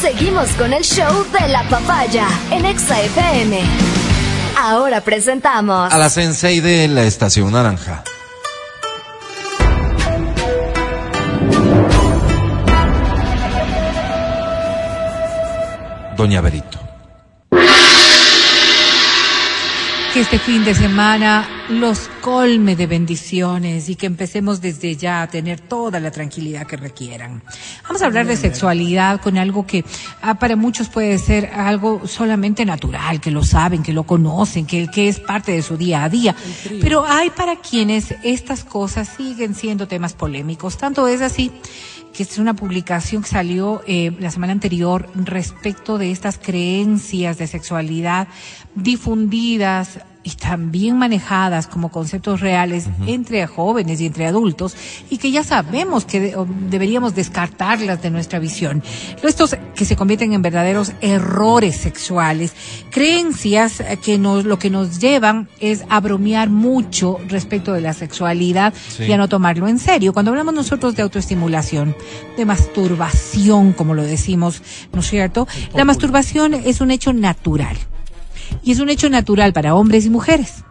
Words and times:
Seguimos 0.00 0.48
con 0.50 0.72
el 0.72 0.84
show 0.84 1.24
de 1.32 1.48
la 1.48 1.68
papaya 1.68 2.28
en 2.52 2.64
Exa 2.64 3.00
FM. 3.02 3.60
Ahora 4.56 5.00
presentamos 5.00 5.92
a 5.92 5.98
la 5.98 6.08
sensei 6.08 6.60
de 6.60 6.86
la 6.86 7.02
estación 7.02 7.50
naranja. 7.50 8.04
Doña 16.16 16.40
Berito. 16.42 16.78
Que 20.12 20.20
este 20.20 20.38
fin 20.38 20.64
de 20.64 20.74
semana 20.74 21.46
los 21.68 22.08
colme 22.22 22.76
de 22.76 22.86
bendiciones 22.86 23.88
y 23.88 23.94
que 23.94 24.06
empecemos 24.06 24.60
desde 24.60 24.96
ya 24.96 25.22
a 25.22 25.28
tener 25.28 25.60
toda 25.60 26.00
la 26.00 26.10
tranquilidad 26.10 26.66
que 26.66 26.76
requieran. 26.76 27.42
Vamos 27.88 28.02
a 28.02 28.06
hablar 28.06 28.26
de 28.26 28.36
sexualidad 28.36 29.18
con 29.18 29.38
algo 29.38 29.66
que 29.66 29.82
ah, 30.20 30.34
para 30.38 30.56
muchos 30.56 30.90
puede 30.90 31.18
ser 31.18 31.46
algo 31.46 32.06
solamente 32.06 32.66
natural, 32.66 33.18
que 33.18 33.30
lo 33.30 33.42
saben, 33.42 33.82
que 33.82 33.94
lo 33.94 34.02
conocen, 34.02 34.66
que, 34.66 34.88
que 34.88 35.08
es 35.08 35.20
parte 35.20 35.52
de 35.52 35.62
su 35.62 35.78
día 35.78 36.04
a 36.04 36.10
día. 36.10 36.36
Pero 36.82 37.06
hay 37.06 37.30
para 37.30 37.56
quienes 37.56 38.14
estas 38.22 38.62
cosas 38.62 39.08
siguen 39.08 39.54
siendo 39.54 39.88
temas 39.88 40.12
polémicos. 40.12 40.76
Tanto 40.76 41.08
es 41.08 41.22
así 41.22 41.50
que 42.12 42.24
es 42.24 42.36
una 42.36 42.54
publicación 42.54 43.22
que 43.22 43.28
salió 43.30 43.80
eh, 43.86 44.12
la 44.18 44.30
semana 44.30 44.52
anterior 44.52 45.08
respecto 45.14 45.96
de 45.96 46.10
estas 46.10 46.36
creencias 46.36 47.38
de 47.38 47.46
sexualidad 47.46 48.28
difundidas 48.74 50.00
y 50.28 50.36
también 50.36 50.98
manejadas 50.98 51.66
como 51.66 51.90
conceptos 51.90 52.40
reales 52.40 52.86
entre 53.06 53.46
jóvenes 53.46 53.98
y 54.00 54.06
entre 54.06 54.26
adultos 54.26 54.76
y 55.08 55.16
que 55.16 55.30
ya 55.30 55.42
sabemos 55.42 56.04
que 56.04 56.36
deberíamos 56.68 57.14
descartarlas 57.14 58.02
de 58.02 58.10
nuestra 58.10 58.38
visión. 58.38 58.82
Estos 59.22 59.56
que 59.74 59.86
se 59.86 59.96
convierten 59.96 60.34
en 60.34 60.42
verdaderos 60.42 60.92
errores 61.00 61.76
sexuales, 61.76 62.52
creencias 62.90 63.82
que 64.04 64.18
nos, 64.18 64.44
lo 64.44 64.58
que 64.58 64.68
nos 64.68 64.98
llevan 64.98 65.48
es 65.60 65.84
a 65.88 66.00
bromear 66.00 66.50
mucho 66.50 67.18
respecto 67.28 67.72
de 67.72 67.80
la 67.80 67.94
sexualidad 67.94 68.74
y 68.98 69.10
a 69.12 69.16
no 69.16 69.28
tomarlo 69.28 69.66
en 69.66 69.78
serio. 69.78 70.12
Cuando 70.12 70.32
hablamos 70.32 70.52
nosotros 70.52 70.94
de 70.94 71.02
autoestimulación, 71.02 71.96
de 72.36 72.44
masturbación, 72.44 73.72
como 73.72 73.94
lo 73.94 74.02
decimos, 74.02 74.62
¿no 74.92 75.00
es 75.00 75.08
cierto? 75.08 75.48
La 75.74 75.86
masturbación 75.86 76.52
es 76.52 76.82
un 76.82 76.90
hecho 76.90 77.14
natural 77.14 77.78
y 78.62 78.72
es 78.72 78.80
un 78.80 78.88
hecho 78.88 79.08
natural 79.10 79.52
para 79.52 79.74
hombres 79.74 80.06
y 80.06 80.10
mujeres. 80.10 80.64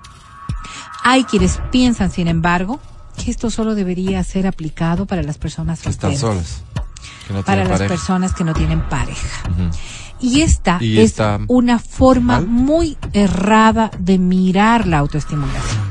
Hay 1.04 1.24
quienes 1.24 1.60
piensan, 1.72 2.12
sin 2.12 2.28
embargo, 2.28 2.80
que 3.18 3.32
esto 3.32 3.50
solo 3.50 3.76
debería 3.76 4.24
ser 4.24 4.48
aplicado 4.48 5.06
para 5.06 5.24
las 5.24 5.38
personas 5.38 5.80
solteras. 5.80 6.16
Están 6.16 6.34
solas. 6.34 6.64
para 7.46 7.64
las 7.64 7.82
personas 7.82 8.34
que 8.34 8.44
no 8.44 8.54
tienen 8.54 8.82
pareja. 8.82 9.50
Y 10.20 10.42
esta 10.42 10.80
es 10.82 11.16
una 11.48 11.80
forma 11.80 12.42
muy 12.42 12.98
errada 13.14 13.92
de 14.00 14.18
mirar 14.18 14.88
la 14.88 15.00
autoestimulación. 15.00 15.88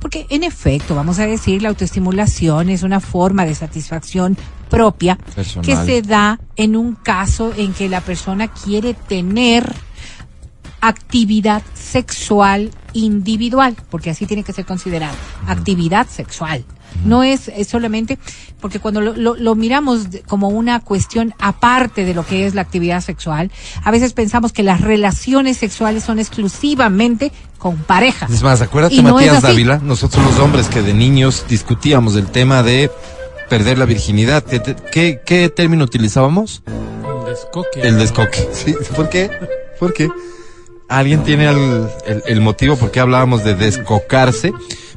Porque 0.00 0.26
en 0.30 0.44
efecto, 0.44 0.94
vamos 0.94 1.18
a 1.18 1.26
decir, 1.26 1.62
la 1.62 1.68
autoestimulación 1.70 2.68
es 2.68 2.82
una 2.82 3.00
forma 3.00 3.44
de 3.44 3.54
satisfacción 3.54 4.36
propia 4.68 5.18
que 5.62 5.76
se 5.76 6.02
da 6.02 6.38
en 6.56 6.76
un 6.76 6.94
caso 6.94 7.52
en 7.56 7.72
que 7.72 7.88
la 7.88 8.00
persona 8.00 8.48
quiere 8.48 8.94
tener 8.94 9.74
actividad 10.80 11.62
sexual 11.74 12.70
individual, 12.92 13.76
porque 13.90 14.10
así 14.10 14.26
tiene 14.26 14.42
que 14.42 14.52
ser 14.52 14.64
considerado, 14.64 15.16
actividad 15.46 16.06
sexual. 16.08 16.64
No 17.04 17.22
es, 17.22 17.50
solamente 17.68 18.18
porque 18.60 18.80
cuando 18.80 19.00
lo, 19.00 19.54
miramos 19.54 20.06
como 20.26 20.48
una 20.48 20.80
cuestión 20.80 21.34
aparte 21.38 22.04
de 22.04 22.14
lo 22.14 22.24
que 22.24 22.46
es 22.46 22.54
la 22.54 22.62
actividad 22.62 23.02
sexual, 23.02 23.50
a 23.84 23.90
veces 23.90 24.12
pensamos 24.12 24.52
que 24.52 24.62
las 24.62 24.80
relaciones 24.80 25.58
sexuales 25.58 26.04
son 26.04 26.18
exclusivamente 26.18 27.32
con 27.58 27.76
parejas. 27.76 28.30
Es 28.30 28.42
más, 28.42 28.62
acuérdate, 28.62 29.02
Matías 29.02 29.42
Dávila, 29.42 29.78
nosotros 29.78 30.24
los 30.24 30.38
hombres 30.38 30.68
que 30.68 30.82
de 30.82 30.94
niños 30.94 31.44
discutíamos 31.48 32.16
el 32.16 32.28
tema 32.28 32.62
de 32.62 32.90
perder 33.48 33.78
la 33.78 33.84
virginidad. 33.84 34.44
¿Qué, 34.44 35.20
qué, 35.24 35.48
término 35.48 35.84
utilizábamos? 35.84 36.62
El 36.66 37.24
descoque. 37.26 37.80
El 37.82 37.98
descoque. 37.98 38.48
Sí, 38.52 38.74
¿Por 38.94 39.08
qué? 39.08 39.30
¿Por 39.78 39.92
qué? 39.92 40.08
Alguien 40.88 41.22
tiene 41.24 41.48
el, 41.48 41.88
el, 42.26 42.40
motivo 42.40 42.76
por 42.76 42.90
qué 42.90 43.00
hablábamos 43.00 43.44
de 43.44 43.54
descocarse, 43.54 44.52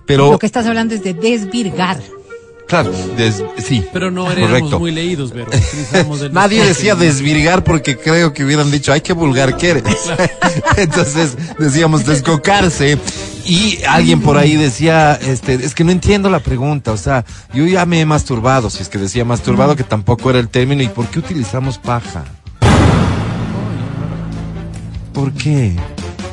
pero... 0.05 0.31
Lo 0.31 0.39
que 0.39 0.45
estás 0.45 0.65
hablando 0.65 0.95
es 0.95 1.03
de 1.03 1.13
desvirgar. 1.13 1.99
Claro, 2.69 2.91
sí. 3.57 3.83
Pero 3.91 4.11
no 4.11 4.31
éramos 4.31 4.79
muy 4.79 4.91
leídos, 4.91 5.31
pero 5.31 5.47
Nadie 6.31 6.63
decía 6.63 6.93
desvirgar 6.93 7.63
porque 7.63 7.97
creo 7.97 8.31
que 8.31 8.45
hubieran 8.45 8.69
dicho, 8.69 8.93
ay, 8.93 9.01
qué 9.01 9.13
vulgar 9.13 9.57
que 9.57 9.69
eres. 9.71 9.83
Entonces 10.77 11.35
decíamos 11.57 12.05
descocarse. 12.05 12.99
Y 13.43 13.79
alguien 13.87 14.21
por 14.21 14.37
ahí 14.37 14.55
decía, 14.55 15.15
este, 15.15 15.55
es 15.55 15.73
que 15.73 15.83
no 15.83 15.91
entiendo 15.91 16.29
la 16.29 16.39
pregunta, 16.39 16.91
o 16.91 16.97
sea, 16.97 17.25
yo 17.51 17.65
ya 17.65 17.87
me 17.87 17.99
he 17.99 18.05
masturbado, 18.05 18.69
si 18.69 18.83
es 18.83 18.89
que 18.89 18.99
decía 18.99 19.25
masturbado, 19.25 19.75
que 19.75 19.83
tampoco 19.83 20.29
era 20.29 20.37
el 20.37 20.49
término, 20.49 20.83
¿y 20.83 20.87
por 20.87 21.07
qué 21.07 21.17
utilizamos 21.17 21.79
paja? 21.79 22.25
¿Por 25.19 25.33
qué? 25.33 25.73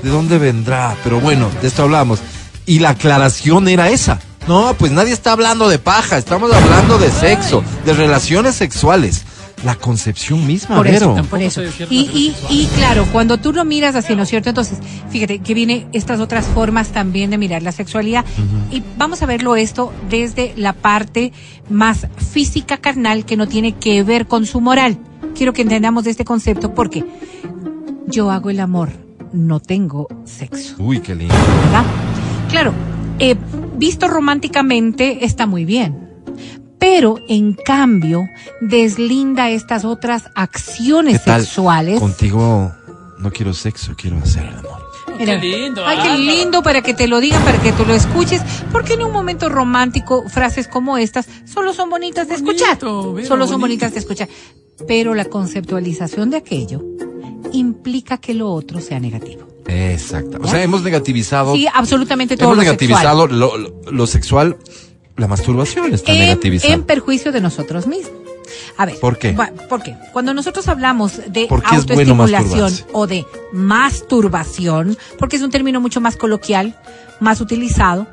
¿De 0.04 0.10
dónde 0.10 0.38
vendrá? 0.38 0.96
Pero 1.02 1.18
bueno, 1.18 1.50
de 1.60 1.66
esto 1.66 1.82
hablamos. 1.82 2.20
Y 2.66 2.78
la 2.78 2.90
aclaración 2.90 3.66
era 3.66 3.90
esa. 3.90 4.20
No, 4.46 4.74
pues 4.74 4.92
nadie 4.92 5.12
está 5.12 5.32
hablando 5.32 5.68
de 5.68 5.80
paja, 5.80 6.18
estamos 6.18 6.52
hablando 6.52 6.96
de 6.96 7.10
sexo, 7.10 7.64
de 7.84 7.94
relaciones 7.94 8.54
sexuales. 8.54 9.24
La 9.64 9.74
concepción 9.74 10.46
misma, 10.46 10.76
por 10.76 10.86
eso, 10.86 11.16
por 11.28 11.42
eso. 11.42 11.62
Y, 11.90 11.96
y, 11.98 12.36
y, 12.48 12.66
claro, 12.76 13.06
cuando 13.10 13.38
tú 13.38 13.52
lo 13.52 13.64
miras 13.64 13.96
así, 13.96 14.14
¿no 14.14 14.22
es 14.22 14.28
cierto? 14.28 14.50
Entonces, 14.50 14.78
fíjate 15.10 15.40
que 15.40 15.54
viene 15.54 15.88
estas 15.92 16.20
otras 16.20 16.46
formas 16.46 16.90
también 16.90 17.30
de 17.30 17.38
mirar 17.38 17.62
la 17.62 17.72
sexualidad. 17.72 18.24
Y 18.70 18.84
vamos 18.96 19.20
a 19.22 19.26
verlo 19.26 19.56
esto 19.56 19.92
desde 20.08 20.52
la 20.56 20.74
parte 20.74 21.32
más 21.68 22.06
física 22.32 22.76
carnal 22.76 23.24
que 23.24 23.36
no 23.36 23.48
tiene 23.48 23.72
que 23.74 24.04
ver 24.04 24.28
con 24.28 24.46
su 24.46 24.60
moral. 24.60 24.96
Quiero 25.34 25.52
que 25.52 25.62
entendamos 25.62 26.06
este 26.06 26.24
concepto 26.24 26.72
porque 26.72 27.04
yo 28.06 28.30
hago 28.30 28.50
el 28.50 28.60
amor, 28.60 28.90
no 29.32 29.60
tengo 29.60 30.08
sexo. 30.24 30.76
Uy, 30.78 31.00
qué 31.00 31.14
lindo. 31.14 31.34
¿Verdad? 31.34 31.84
Claro, 32.50 32.72
eh, 33.18 33.36
visto 33.76 34.08
románticamente 34.08 35.24
está 35.24 35.46
muy 35.46 35.64
bien. 35.64 36.06
Pero 36.78 37.18
en 37.28 37.54
cambio, 37.54 38.28
deslinda 38.60 39.50
estas 39.50 39.84
otras 39.84 40.30
acciones 40.34 41.22
sexuales. 41.22 41.98
Contigo 41.98 42.72
no 43.18 43.30
quiero 43.32 43.54
sexo, 43.54 43.94
quiero 43.96 44.18
hacer 44.18 44.44
el 44.44 44.58
amor. 44.58 44.82
qué 45.18 45.36
lindo. 45.38 45.84
Ay, 45.86 45.98
qué 46.02 46.18
lindo 46.18 46.62
para 46.62 46.82
que 46.82 46.92
te 46.92 47.08
lo 47.08 47.18
digan, 47.20 47.42
para 47.42 47.60
que 47.60 47.72
tú 47.72 47.84
lo 47.86 47.94
escuches. 47.94 48.42
Porque 48.70 48.94
en 48.94 49.02
un 49.02 49.12
momento 49.12 49.48
romántico, 49.48 50.28
frases 50.28 50.68
como 50.68 50.98
estas 50.98 51.26
solo 51.46 51.72
son 51.72 51.88
bonitas 51.88 52.28
de 52.28 52.34
escuchar. 52.34 52.78
Solo 52.78 53.46
son 53.46 53.60
bonitas 53.60 53.92
de 53.94 54.00
escuchar. 54.00 54.28
Pero 54.86 55.14
la 55.14 55.24
conceptualización 55.24 56.30
de 56.30 56.36
aquello 56.36 56.84
implica 57.52 58.18
que 58.18 58.34
lo 58.34 58.50
otro 58.52 58.80
sea 58.80 59.00
negativo. 59.00 59.46
Exacto. 59.66 60.38
O 60.42 60.48
sea, 60.48 60.62
hemos 60.62 60.82
negativizado. 60.82 61.54
Sí, 61.54 61.66
absolutamente 61.72 62.36
todo 62.36 62.52
hemos 62.52 62.58
negativizado 62.58 63.26
Lo, 63.26 64.06
sexual, 64.06 64.56
la 65.16 65.26
masturbación 65.26 65.92
está 65.92 66.12
en, 66.12 66.20
negativizada. 66.20 66.74
En 66.74 66.84
perjuicio 66.84 67.32
de 67.32 67.40
nosotros 67.40 67.86
mismos. 67.86 68.12
A 68.76 68.86
ver. 68.86 68.98
¿Por 69.00 69.18
qué? 69.18 69.36
¿Por 69.68 69.82
qué? 69.82 69.96
Cuando 70.12 70.34
nosotros 70.34 70.68
hablamos 70.68 71.20
de 71.28 71.48
autoestimulación 71.50 72.72
o 72.92 73.06
de 73.06 73.24
masturbación, 73.52 74.96
porque 75.18 75.36
es 75.36 75.42
un 75.42 75.50
término 75.50 75.80
mucho 75.80 76.00
más 76.00 76.16
coloquial, 76.16 76.78
más 77.20 77.40
utilizado, 77.40 78.06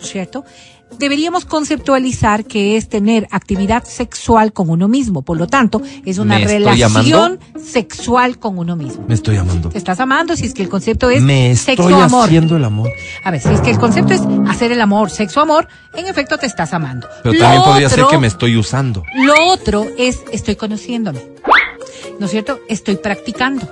¿cierto? 0.00 0.44
Deberíamos 0.98 1.44
conceptualizar 1.44 2.44
que 2.44 2.76
es 2.76 2.88
tener 2.88 3.26
actividad 3.30 3.84
sexual 3.84 4.52
con 4.52 4.70
uno 4.70 4.88
mismo. 4.88 5.22
Por 5.22 5.38
lo 5.38 5.46
tanto, 5.46 5.82
es 6.04 6.18
una 6.18 6.38
relación 6.38 7.38
sexual 7.62 8.38
con 8.38 8.58
uno 8.58 8.76
mismo. 8.76 9.04
Me 9.06 9.14
estoy 9.14 9.36
amando. 9.36 9.68
Te 9.68 9.78
estás 9.78 10.00
amando 10.00 10.36
si 10.36 10.46
es 10.46 10.54
que 10.54 10.62
el 10.62 10.68
concepto 10.68 11.10
es 11.10 11.22
Me 11.22 11.50
estoy 11.50 11.92
haciendo 11.92 12.56
el 12.56 12.64
amor. 12.64 12.90
A 13.24 13.30
ver, 13.30 13.40
si 13.40 13.48
es 13.48 13.60
que 13.60 13.70
el 13.70 13.78
concepto 13.78 14.14
es 14.14 14.22
hacer 14.48 14.72
el 14.72 14.80
amor, 14.80 15.10
sexo 15.10 15.40
amor, 15.40 15.68
en 15.94 16.06
efecto 16.06 16.38
te 16.38 16.46
estás 16.46 16.72
amando. 16.72 17.08
Pero 17.22 17.38
también 17.38 17.62
podría 17.62 17.88
ser 17.88 18.06
que 18.06 18.18
me 18.18 18.26
estoy 18.26 18.56
usando. 18.56 19.02
Lo 19.14 19.46
otro 19.46 19.86
es 19.98 20.20
estoy 20.32 20.56
conociéndome. 20.56 21.20
¿No 22.18 22.26
es 22.26 22.32
cierto? 22.32 22.58
Estoy 22.68 22.96
practicando. 22.96 23.66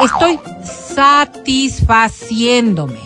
Estoy 0.00 0.38
satisfaciéndome. 0.94 3.00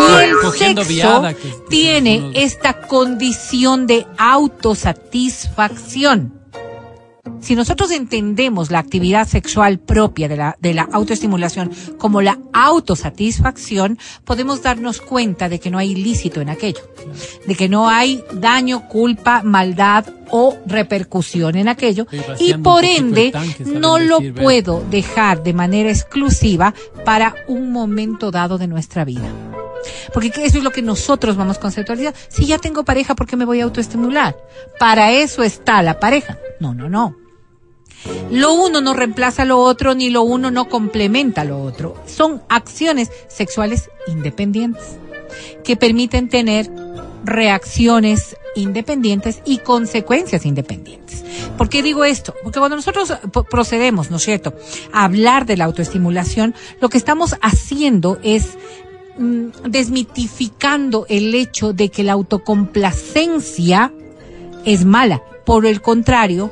Y 0.00 0.04
el 0.22 0.34
sexo 0.52 1.22
tiene 1.68 2.30
esta 2.34 2.80
condición 2.82 3.86
de 3.86 4.06
autosatisfacción. 4.18 6.40
Si 7.40 7.54
nosotros 7.54 7.90
entendemos 7.90 8.70
la 8.70 8.78
actividad 8.78 9.26
sexual 9.26 9.78
propia 9.78 10.28
de 10.28 10.36
la, 10.36 10.56
de 10.60 10.74
la 10.74 10.88
autoestimulación 10.92 11.70
como 11.98 12.22
la 12.22 12.38
autosatisfacción, 12.52 13.98
podemos 14.24 14.62
darnos 14.62 15.00
cuenta 15.00 15.48
de 15.48 15.60
que 15.60 15.70
no 15.70 15.78
hay 15.78 15.92
ilícito 15.92 16.40
en 16.40 16.48
aquello, 16.48 16.80
de 17.46 17.54
que 17.54 17.68
no 17.68 17.88
hay 17.88 18.22
daño, 18.32 18.88
culpa, 18.88 19.42
maldad 19.42 20.06
o 20.30 20.56
repercusión 20.66 21.56
en 21.56 21.68
aquello 21.68 22.06
y 22.38 22.54
por 22.54 22.84
ende 22.84 23.32
no 23.64 23.98
lo 23.98 24.18
puedo 24.34 24.84
dejar 24.90 25.42
de 25.42 25.52
manera 25.52 25.90
exclusiva 25.90 26.74
para 27.04 27.34
un 27.46 27.70
momento 27.70 28.30
dado 28.30 28.58
de 28.58 28.66
nuestra 28.66 29.04
vida. 29.04 29.45
Porque 30.12 30.28
eso 30.44 30.58
es 30.58 30.64
lo 30.64 30.70
que 30.70 30.82
nosotros 30.82 31.36
vamos 31.36 31.58
conceptualizar. 31.58 32.14
Si 32.28 32.46
ya 32.46 32.58
tengo 32.58 32.84
pareja, 32.84 33.14
¿por 33.14 33.26
qué 33.26 33.36
me 33.36 33.44
voy 33.44 33.60
a 33.60 33.64
autoestimular? 33.64 34.36
Para 34.78 35.12
eso 35.12 35.42
está 35.42 35.82
la 35.82 36.00
pareja. 36.00 36.38
No, 36.60 36.74
no, 36.74 36.88
no. 36.88 37.16
Lo 38.30 38.54
uno 38.54 38.80
no 38.80 38.94
reemplaza 38.94 39.44
lo 39.44 39.58
otro, 39.58 39.94
ni 39.94 40.10
lo 40.10 40.22
uno 40.22 40.50
no 40.50 40.68
complementa 40.68 41.44
lo 41.44 41.60
otro. 41.62 41.96
Son 42.06 42.42
acciones 42.48 43.10
sexuales 43.28 43.90
independientes 44.06 44.98
que 45.64 45.76
permiten 45.76 46.28
tener 46.28 46.70
reacciones 47.24 48.36
independientes 48.54 49.42
y 49.44 49.58
consecuencias 49.58 50.46
independientes. 50.46 51.24
¿Por 51.58 51.68
qué 51.68 51.82
digo 51.82 52.04
esto? 52.04 52.34
Porque 52.42 52.58
cuando 52.58 52.76
nosotros 52.76 53.12
procedemos, 53.50 54.10
¿no 54.10 54.16
es 54.16 54.22
cierto?, 54.22 54.54
a 54.92 55.04
hablar 55.04 55.46
de 55.46 55.56
la 55.56 55.64
autoestimulación, 55.64 56.54
lo 56.80 56.88
que 56.88 56.98
estamos 56.98 57.36
haciendo 57.42 58.18
es 58.22 58.56
mm, 59.18 59.70
desmitificando 59.70 61.06
el 61.08 61.34
hecho 61.34 61.72
de 61.72 61.88
que 61.90 62.02
la 62.04 62.12
autocomplacencia 62.12 63.92
es 64.64 64.84
mala. 64.84 65.22
Por 65.44 65.66
el 65.66 65.80
contrario, 65.80 66.50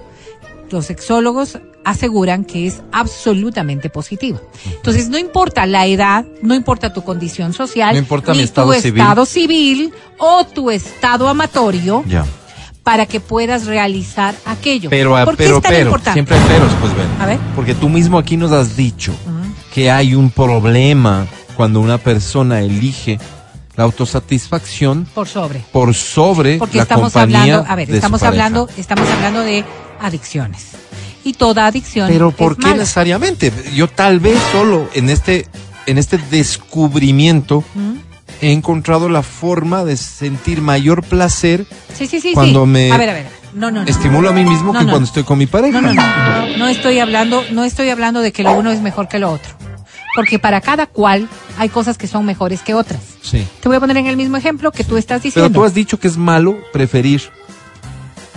los 0.71 0.87
sexólogos 0.87 1.59
aseguran 1.85 2.45
que 2.45 2.67
es 2.67 2.81
absolutamente 2.93 3.91
positivo. 3.91 4.41
Entonces, 4.67 5.09
no 5.11 5.19
importa 5.19 5.67
la 5.67 5.87
edad, 5.87 6.25
no 6.43 6.55
importa 6.55 6.93
tu 6.95 7.03
condición 7.03 7.53
social, 7.53 7.93
no 7.93 7.99
importa 7.99 8.33
ni 8.33 8.39
mi 8.39 8.45
estado 8.45 8.73
tu 8.73 8.81
civil. 8.81 9.01
estado 9.01 9.27
civil 9.27 9.93
o 10.19 10.45
tu 10.47 10.71
estado 10.71 11.29
amatorio, 11.29 12.03
Ya. 12.07 12.25
para 12.83 13.05
que 13.07 13.21
puedas 13.21 13.67
realizar 13.67 14.35
aquello. 14.47 14.89
Pero, 14.91 15.15
ah, 15.17 15.25
¿Por 15.27 15.37
qué 15.37 15.45
es 15.45 15.53
tan 15.53 15.63
pero, 15.63 15.81
importante? 15.87 16.13
siempre 16.15 16.37
hay 16.39 16.45
peros, 16.49 16.73
pues 16.81 16.97
ven. 16.97 17.07
A 17.21 17.27
ver. 17.27 17.39
Porque 17.55 17.75
tú 17.75 17.89
mismo 17.91 18.17
aquí 18.19 18.37
nos 18.39 18.53
has 18.53 18.77
dicho 18.77 19.13
que 19.75 19.91
hay 19.91 20.15
un 20.15 20.31
problema 20.31 21.27
cuando 21.57 21.81
una 21.81 21.99
persona 21.99 22.61
elige 22.61 23.19
la 23.77 23.85
autosatisfacción 23.85 25.07
Por 25.15 25.29
sobre. 25.29 25.61
por 25.73 25.95
sobre 25.95 26.59
Porque 26.59 26.77
la 26.77 26.83
estamos 26.85 27.13
compañía 27.13 27.41
hablando, 27.41 27.73
a 27.73 27.77
ver, 27.77 27.91
estamos 27.91 28.23
hablando, 28.23 28.69
estamos 28.77 29.09
hablando 29.09 29.41
de 29.41 29.65
adicciones. 30.01 30.69
Y 31.25 31.33
toda 31.35 31.67
adicción 31.67 32.09
Pero 32.09 32.29
es 32.29 32.35
¿por 32.35 32.57
qué 32.57 32.63
mala. 32.67 32.77
necesariamente? 32.77 33.53
Yo 33.75 33.89
tal 33.89 34.21
vez 34.21 34.39
solo 34.53 34.89
en 34.95 35.09
este 35.11 35.47
en 35.87 35.99
este 35.99 36.19
descubrimiento 36.31 37.65
¿Mm? 37.75 37.93
he 38.41 38.53
encontrado 38.53 39.09
la 39.09 39.23
forma 39.23 39.85
de 39.85 39.97
sentir 39.97 40.61
mayor 40.61 41.03
placer 41.03 41.67
Sí, 41.97 42.07
sí, 42.07 42.21
sí, 42.21 42.33
cuando 42.35 42.65
sí. 42.65 42.71
me 42.71 42.93
A 42.93 42.97
ver, 42.99 43.09
a 43.11 43.13
ver. 43.15 43.27
No, 43.55 43.71
no, 43.71 43.83
no. 43.85 43.89
estimulo 43.89 44.29
a 44.31 44.33
mí 44.33 44.45
mismo 44.45 44.73
No, 44.73 44.79
que 44.81 44.85
no. 44.87 44.91
cuando 44.91 45.07
estoy 45.07 45.23
con 45.25 45.39
mi 45.39 45.47
pareja. 45.47 45.81
No, 45.81 45.93
no, 45.93 45.95
no. 45.95 46.57
No 46.59 46.69
estoy 46.69 46.99
hablando, 46.99 47.43
no 47.53 47.65
estoy 47.65 47.89
hablando 47.89 48.21
de 48.21 48.33
que 48.33 48.43
lo 48.43 48.53
uno 48.53 48.71
es 48.71 48.81
mejor 48.81 49.09
que 49.09 49.19
lo 49.19 49.31
otro. 49.31 49.53
Porque 50.15 50.39
para 50.39 50.61
cada 50.61 50.87
cual 50.87 51.29
hay 51.59 51.69
cosas 51.69 51.99
que 51.99 52.07
son 52.07 52.25
mejores 52.25 52.63
que 52.63 52.75
otras. 52.75 53.01
Sí. 53.23 53.47
Te 53.61 53.69
voy 53.69 53.77
a 53.77 53.81
poner 53.81 53.97
en 53.97 54.07
el 54.07 54.17
mismo 54.17 54.37
ejemplo 54.37 54.71
que 54.73 54.85
tú 54.85 54.97
estás 54.97 55.21
Pero 55.23 55.33
diciendo. 55.35 55.59
tú 55.61 55.65
has 55.65 55.75
dicho 55.75 55.99
que 55.99 56.09
es 56.09 56.17
malo 56.17 56.57
preferir 56.73 57.23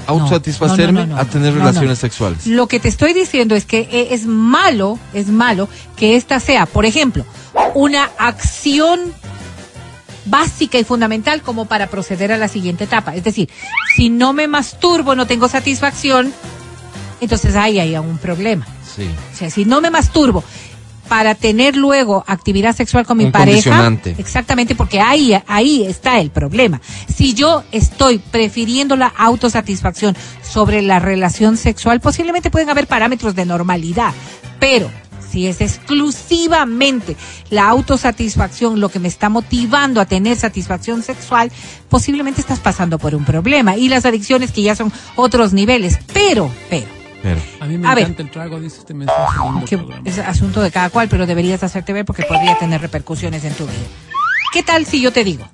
autosatisfacerme 0.08 1.02
no, 1.02 1.08
no, 1.08 1.16
no, 1.16 1.22
a 1.22 1.26
tener 1.26 1.54
relaciones 1.54 2.00
sexuales. 2.00 2.48
Lo 2.48 2.68
que 2.68 2.80
te 2.80 2.88
estoy 2.88 3.14
diciendo 3.14 3.56
es 3.56 3.66
que 3.66 3.88
e- 3.92 4.14
es 4.14 4.26
malo, 4.26 4.98
es 5.14 5.28
malo 5.28 5.68
que 5.96 6.16
esta 6.16 6.40
sea, 6.40 6.66
por 6.66 6.86
ejemplo, 6.86 7.26
una 7.76 8.10
acción 8.18 9.00
básica 10.26 10.78
y 10.78 10.84
fundamental 10.84 11.42
como 11.42 11.66
para 11.66 11.88
proceder 11.88 12.32
a 12.32 12.38
la 12.38 12.48
siguiente 12.48 12.86
etapa. 12.86 13.16
Es 13.16 13.24
decir, 13.24 13.50
si 13.96 14.10
no 14.10 14.34
me 14.34 14.48
masturbo, 14.48 15.14
no 15.16 15.28
tengo 15.28 15.48
satisfacción, 15.50 16.34
entonces 17.22 17.56
ahí 17.56 17.80
hay 17.80 17.96
un 17.98 18.18
problema. 18.18 18.66
Sí. 18.96 19.08
O 19.34 19.38
sea, 19.38 19.50
si 19.50 19.66
no 19.66 19.80
me 19.82 19.90
masturbo 19.92 20.44
para 21.08 21.36
tener 21.36 21.76
luego 21.76 22.24
actividad 22.28 22.76
sexual 22.76 23.06
con 23.06 23.18
mi 23.18 23.26
Un 23.26 23.32
pareja, 23.32 23.92
exactamente, 24.18 24.76
porque 24.76 25.00
ahí, 25.00 25.38
ahí 25.48 25.84
está 25.84 26.20
el 26.20 26.30
problema. 26.30 26.82
Si 27.14 27.34
yo 27.34 27.64
estoy 27.72 28.20
prefiriendo 28.20 28.96
la 28.96 29.08
autosatisfacción 29.08 30.16
sobre 30.42 30.82
la 30.82 31.00
relación 31.00 31.58
sexual, 31.58 32.00
posiblemente 32.00 32.52
pueden 32.52 32.70
haber 32.70 32.88
parámetros 32.88 33.36
de 33.36 33.46
normalidad, 33.46 34.14
pero 34.60 34.90
si 35.32 35.48
es 35.48 35.62
exclusivamente 35.62 37.16
la 37.50 37.68
autosatisfacción 37.68 38.80
lo 38.80 38.90
que 38.90 39.00
me 39.00 39.08
está 39.08 39.30
motivando 39.30 40.00
a 40.02 40.06
tener 40.06 40.38
satisfacción 40.38 41.04
sexual, 41.04 41.52
posiblemente 41.90 42.42
estás 42.42 42.60
pasando 42.60 42.98
por 42.98 43.14
un 43.14 43.26
problema. 43.26 43.76
Y 43.78 43.90
las 43.90 44.06
adicciones 44.06 44.52
que 44.52 44.62
ya 44.62 44.76
son 44.76 44.92
otros 45.16 45.54
niveles, 45.54 46.00
pero, 46.14 46.50
pero, 46.70 46.97
Pero, 47.24 47.40
A 47.60 47.66
mí 47.66 47.78
me 47.78 47.88
A 47.88 47.96
ver. 47.96 48.04
encanta 48.06 48.22
el 48.24 48.32
trago, 48.32 48.60
dice 48.60 48.80
este 48.80 48.94
mensaje. 48.94 49.40
que 49.68 49.78
programa. 49.78 50.02
es 50.06 50.20
asunto 50.20 50.62
de 50.62 50.72
cada 50.72 50.90
cual, 50.90 51.08
pero 51.10 51.26
deberías 51.26 51.64
hacerte 51.64 51.94
ver 51.94 52.06
porque 52.06 52.24
podría 52.24 52.58
tener 52.58 52.80
repercusiones 52.82 53.44
en 53.44 53.54
tu 53.54 53.66
vida. 53.66 53.76
¿Qué 54.54 54.64
tal 54.64 54.86
si 54.86 55.02
yo 55.02 55.12
te 55.12 55.24
digo? 55.24 55.48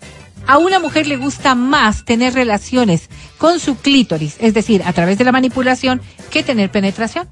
A 0.45 0.57
una 0.57 0.77
mujer 0.79 1.07
le 1.07 1.15
gusta 1.15 1.55
más 1.55 2.03
tener 2.03 2.33
relaciones 2.33 3.09
con 3.37 3.59
su 3.59 3.77
clítoris, 3.77 4.35
es 4.39 4.53
decir, 4.53 4.83
a 4.85 4.91
través 4.91 5.17
de 5.17 5.23
la 5.23 5.31
manipulación, 5.31 6.01
que 6.29 6.43
tener 6.43 6.69
penetración. 6.69 7.29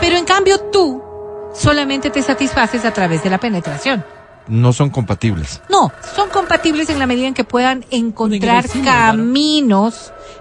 Pero 0.00 0.16
en 0.18 0.24
cambio 0.26 0.58
tú 0.70 1.02
solamente 1.54 2.10
te 2.10 2.20
satisfaces 2.22 2.84
a 2.84 2.92
través 2.92 3.22
de 3.22 3.30
la 3.30 3.38
penetración. 3.38 4.04
no 4.46 4.74
son 4.74 4.90
compatibles. 4.90 5.62
No, 5.70 5.90
son 6.14 6.28
compatibles 6.28 6.90
en 6.90 6.98
la 6.98 7.06
medida 7.06 7.26
en 7.28 7.32
que 7.34 7.44
puedan 7.44 7.86
encontrar 7.90 8.68
claro. 8.68 9.22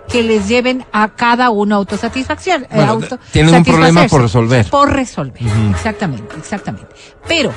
Que 0.10 0.22
les 0.24 0.48
lleven 0.48 0.86
a 0.92 1.10
cada 1.16 1.50
uno 1.50 1.76
autosatisfacción. 1.76 2.64
eh, 2.64 2.68
Bueno, 2.76 2.92
auto- 2.94 3.20
tienen 3.32 3.56
un 3.56 3.64
problema 3.64 4.06
por 4.08 4.22
resolver. 4.22 4.70
Por 4.70 4.92
resolver, 4.94 5.42
exactamente, 5.72 6.36
exactamente. 6.38 6.88
Pero, 7.28 7.52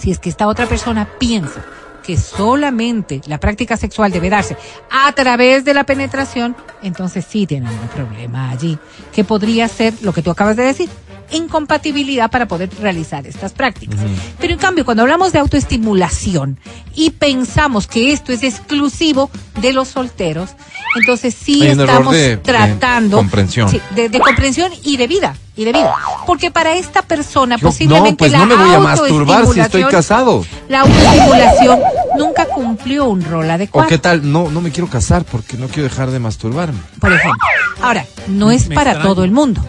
si 0.00 0.10
es 0.10 0.18
que 0.18 0.28
esta 0.30 0.48
otra 0.48 0.66
persona 0.66 1.08
piensa 1.18 1.62
que 2.02 2.16
solamente 2.16 3.20
la 3.26 3.38
práctica 3.38 3.76
sexual 3.76 4.10
debe 4.10 4.30
darse 4.30 4.56
a 4.90 5.12
través 5.12 5.64
de 5.64 5.74
la 5.74 5.84
penetración, 5.84 6.56
entonces 6.82 7.26
sí 7.28 7.46
tienen 7.46 7.68
un 7.68 7.88
problema 7.88 8.50
allí, 8.50 8.78
que 9.12 9.22
podría 9.22 9.68
ser 9.68 9.92
lo 10.00 10.12
que 10.12 10.22
tú 10.22 10.30
acabas 10.30 10.56
de 10.56 10.64
decir, 10.64 10.88
incompatibilidad 11.32 12.30
para 12.30 12.48
poder 12.48 12.70
realizar 12.80 13.26
estas 13.26 13.52
prácticas. 13.52 14.00
Pero 14.40 14.52
en 14.54 14.58
cambio, 14.58 14.84
cuando 14.84 15.02
hablamos 15.02 15.32
de 15.32 15.38
autoestimulación 15.38 16.58
y 16.94 17.10
pensamos 17.10 17.86
que 17.86 18.12
esto 18.12 18.32
es 18.32 18.42
exclusivo 18.42 19.30
de 19.60 19.72
los 19.72 19.88
solteros, 19.88 20.50
entonces 20.96 21.34
sí 21.40 21.62
Hay 21.62 21.68
estamos 21.70 22.12
de- 22.12 22.18
de 22.30 22.36
tratando 22.38 23.16
comprensión. 23.18 23.68
sí, 23.68 23.80
de, 23.94 24.08
de 24.08 24.20
comprensión 24.20 24.72
y 24.82 24.96
de 24.96 25.06
vida 25.06 25.36
y 25.56 25.64
de 25.64 25.72
vida, 25.72 25.94
porque 26.26 26.50
para 26.50 26.74
esta 26.74 27.02
persona 27.02 27.56
Yo, 27.56 27.68
posiblemente 27.68 28.10
no, 28.12 28.16
pues 28.16 28.32
la 28.32 28.38
no 28.38 28.46
me 28.46 28.54
voy 28.56 28.74
a 28.74 28.78
masturbar 28.80 29.46
si 29.46 29.60
estoy 29.60 29.84
casado. 29.84 30.44
La 30.68 30.80
autoestimulación 30.80 31.80
nunca 32.16 32.46
cumplió 32.46 33.06
un 33.06 33.22
rol 33.24 33.48
¿O 33.48 33.52
adecuado. 33.52 33.88
qué 33.88 33.98
tal? 33.98 34.30
No, 34.30 34.50
no 34.50 34.60
me 34.60 34.70
quiero 34.70 34.88
casar 34.88 35.24
porque 35.24 35.56
no 35.56 35.68
quiero 35.68 35.84
dejar 35.84 36.10
de 36.10 36.18
masturbarme. 36.18 36.78
por 37.00 37.12
ejemplo. 37.12 37.38
Ahora, 37.82 38.06
no 38.28 38.50
es 38.50 38.68
Me 38.68 38.74
para 38.74 39.02
todo 39.02 39.24
el 39.24 39.30
mundo. 39.32 39.60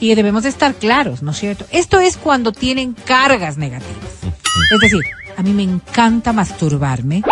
Y 0.00 0.14
debemos 0.14 0.42
de 0.42 0.48
estar 0.50 0.74
claros, 0.74 1.22
¿no 1.22 1.30
es 1.30 1.38
cierto? 1.38 1.64
Esto 1.70 2.00
es 2.00 2.16
cuando 2.16 2.52
tienen 2.52 2.92
cargas 2.94 3.56
negativas. 3.56 4.02
Es 4.74 4.80
decir, 4.80 5.00
a 5.36 5.42
mí 5.42 5.52
me 5.52 5.62
encanta 5.62 6.32
masturbarme, 6.32 7.22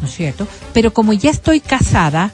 ¿no 0.00 0.06
es 0.06 0.12
cierto? 0.14 0.46
Pero 0.72 0.92
como 0.92 1.12
ya 1.12 1.30
estoy 1.30 1.60
casada, 1.60 2.32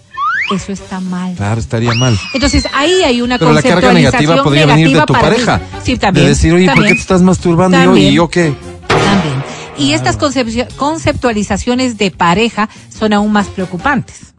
eso 0.55 0.73
está 0.73 1.01
mal. 1.01 1.35
Claro, 1.35 1.61
estaría 1.61 1.93
mal. 1.95 2.19
Entonces 2.35 2.67
ahí 2.75 3.03
hay 3.03 3.21
una 3.23 3.39
Pero 3.39 3.53
la 3.53 3.63
carga 3.63 3.93
negativa 3.93 4.43
podría 4.43 4.67
venir 4.67 4.93
de 4.93 5.03
tu 5.07 5.15
mí. 5.15 5.21
pareja. 5.21 5.61
Sí, 5.83 5.97
también. 5.99 6.25
De 6.27 6.31
decir, 6.31 6.53
oye, 6.53 6.67
¿por 6.67 6.75
qué 6.75 6.81
también. 6.81 6.97
te 6.97 7.01
estás 7.01 7.23
masturbando? 7.23 7.77
Y 7.77 7.81
yo, 7.81 7.85
También. 7.87 8.13
¿Y 8.13 8.15
yo 8.17 8.31
qué? 8.31 8.55
También. 8.89 9.45
Y 9.79 9.93
estas 9.93 10.19
concepcio- 10.19 10.69
conceptualizaciones 10.77 11.99
de 11.99 12.11
pareja 12.11 12.69
son 12.97 13.13
aún 13.13 13.31
más 13.33 13.47
preocupantes. 13.49 14.35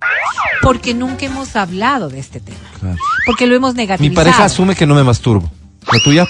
Porque 0.64 0.94
nunca 0.96 1.26
hemos 1.28 1.56
hablado 1.56 2.10
de 2.10 2.20
este 2.20 2.40
tema. 2.40 2.58
Claro. 2.80 2.98
Porque 3.26 3.46
lo 3.46 3.56
hemos 3.56 3.74
Mi 3.76 3.82
negativizado. 3.84 4.16
pareja 4.16 4.46
asume 4.46 4.76
que 4.76 4.88
no 4.88 4.96
me 4.96 5.04
masturbo. 5.04 5.50
¿La 5.92 6.00
tuya? 6.04 6.26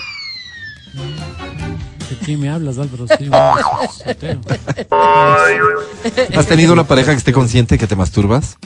¿De 2.10 2.15
quién 2.25 2.39
me 2.41 2.50
hablas, 2.50 2.77
Álvaro? 2.77 3.05
Sí. 3.17 3.29
¿Has 6.38 6.46
tenido 6.48 6.74
una 6.74 6.86
pareja 6.86 7.12
que 7.12 7.17
esté 7.17 7.31
consciente 7.34 7.77
que 7.77 7.88
te 7.88 7.96
masturbas? 7.96 8.57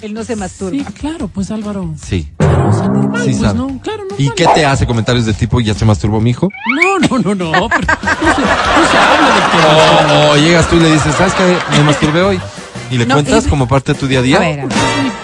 Él 0.00 0.14
no 0.14 0.24
se 0.24 0.36
masturba. 0.36 0.70
Sí, 0.78 0.84
claro, 0.94 1.28
pues 1.28 1.50
Álvaro. 1.50 1.94
Sí. 2.02 2.28
Claro, 2.38 2.68
o 2.68 2.72
sea, 2.72 2.88
normal, 2.88 3.20
Sí 3.22 3.30
pues 3.30 3.40
sabe. 3.40 3.58
no, 3.58 3.80
claro, 3.82 3.98
normal. 4.04 4.16
¿Y 4.20 4.30
qué 4.30 4.46
te 4.54 4.64
hace 4.64 4.86
comentarios 4.86 5.26
de 5.26 5.32
tipo, 5.34 5.60
ya 5.60 5.74
se 5.74 5.84
masturbó 5.84 6.20
mi 6.20 6.30
hijo? 6.30 6.48
No, 6.82 6.98
no, 7.18 7.18
no, 7.18 7.34
no, 7.34 7.68
pero 7.68 7.80
no 7.80 8.34
se, 8.34 8.40
no 8.40 8.90
se 8.90 8.98
habla 8.98 9.34
de 9.34 9.40
que... 9.50 10.28
O, 10.28 10.32
o 10.32 10.36
llegas 10.36 10.68
tú 10.68 10.76
y 10.76 10.80
le 10.80 10.92
dices, 10.92 11.14
¿sabes 11.16 11.34
qué? 11.34 11.56
Me 11.76 11.82
masturbé 11.84 12.22
hoy. 12.22 12.40
Y 12.90 12.96
le 12.96 13.04
No, 13.06 13.14
cuentas 13.16 13.46
y- 13.46 13.50
como 13.50 13.68
parte 13.68 13.92
de 13.92 13.98
tu 13.98 14.06
día 14.06 14.20
a 14.20 14.22
día. 14.22 14.36
A 14.36 14.40
ver, 14.40 14.60
a 14.60 14.66
ver. 14.66 14.76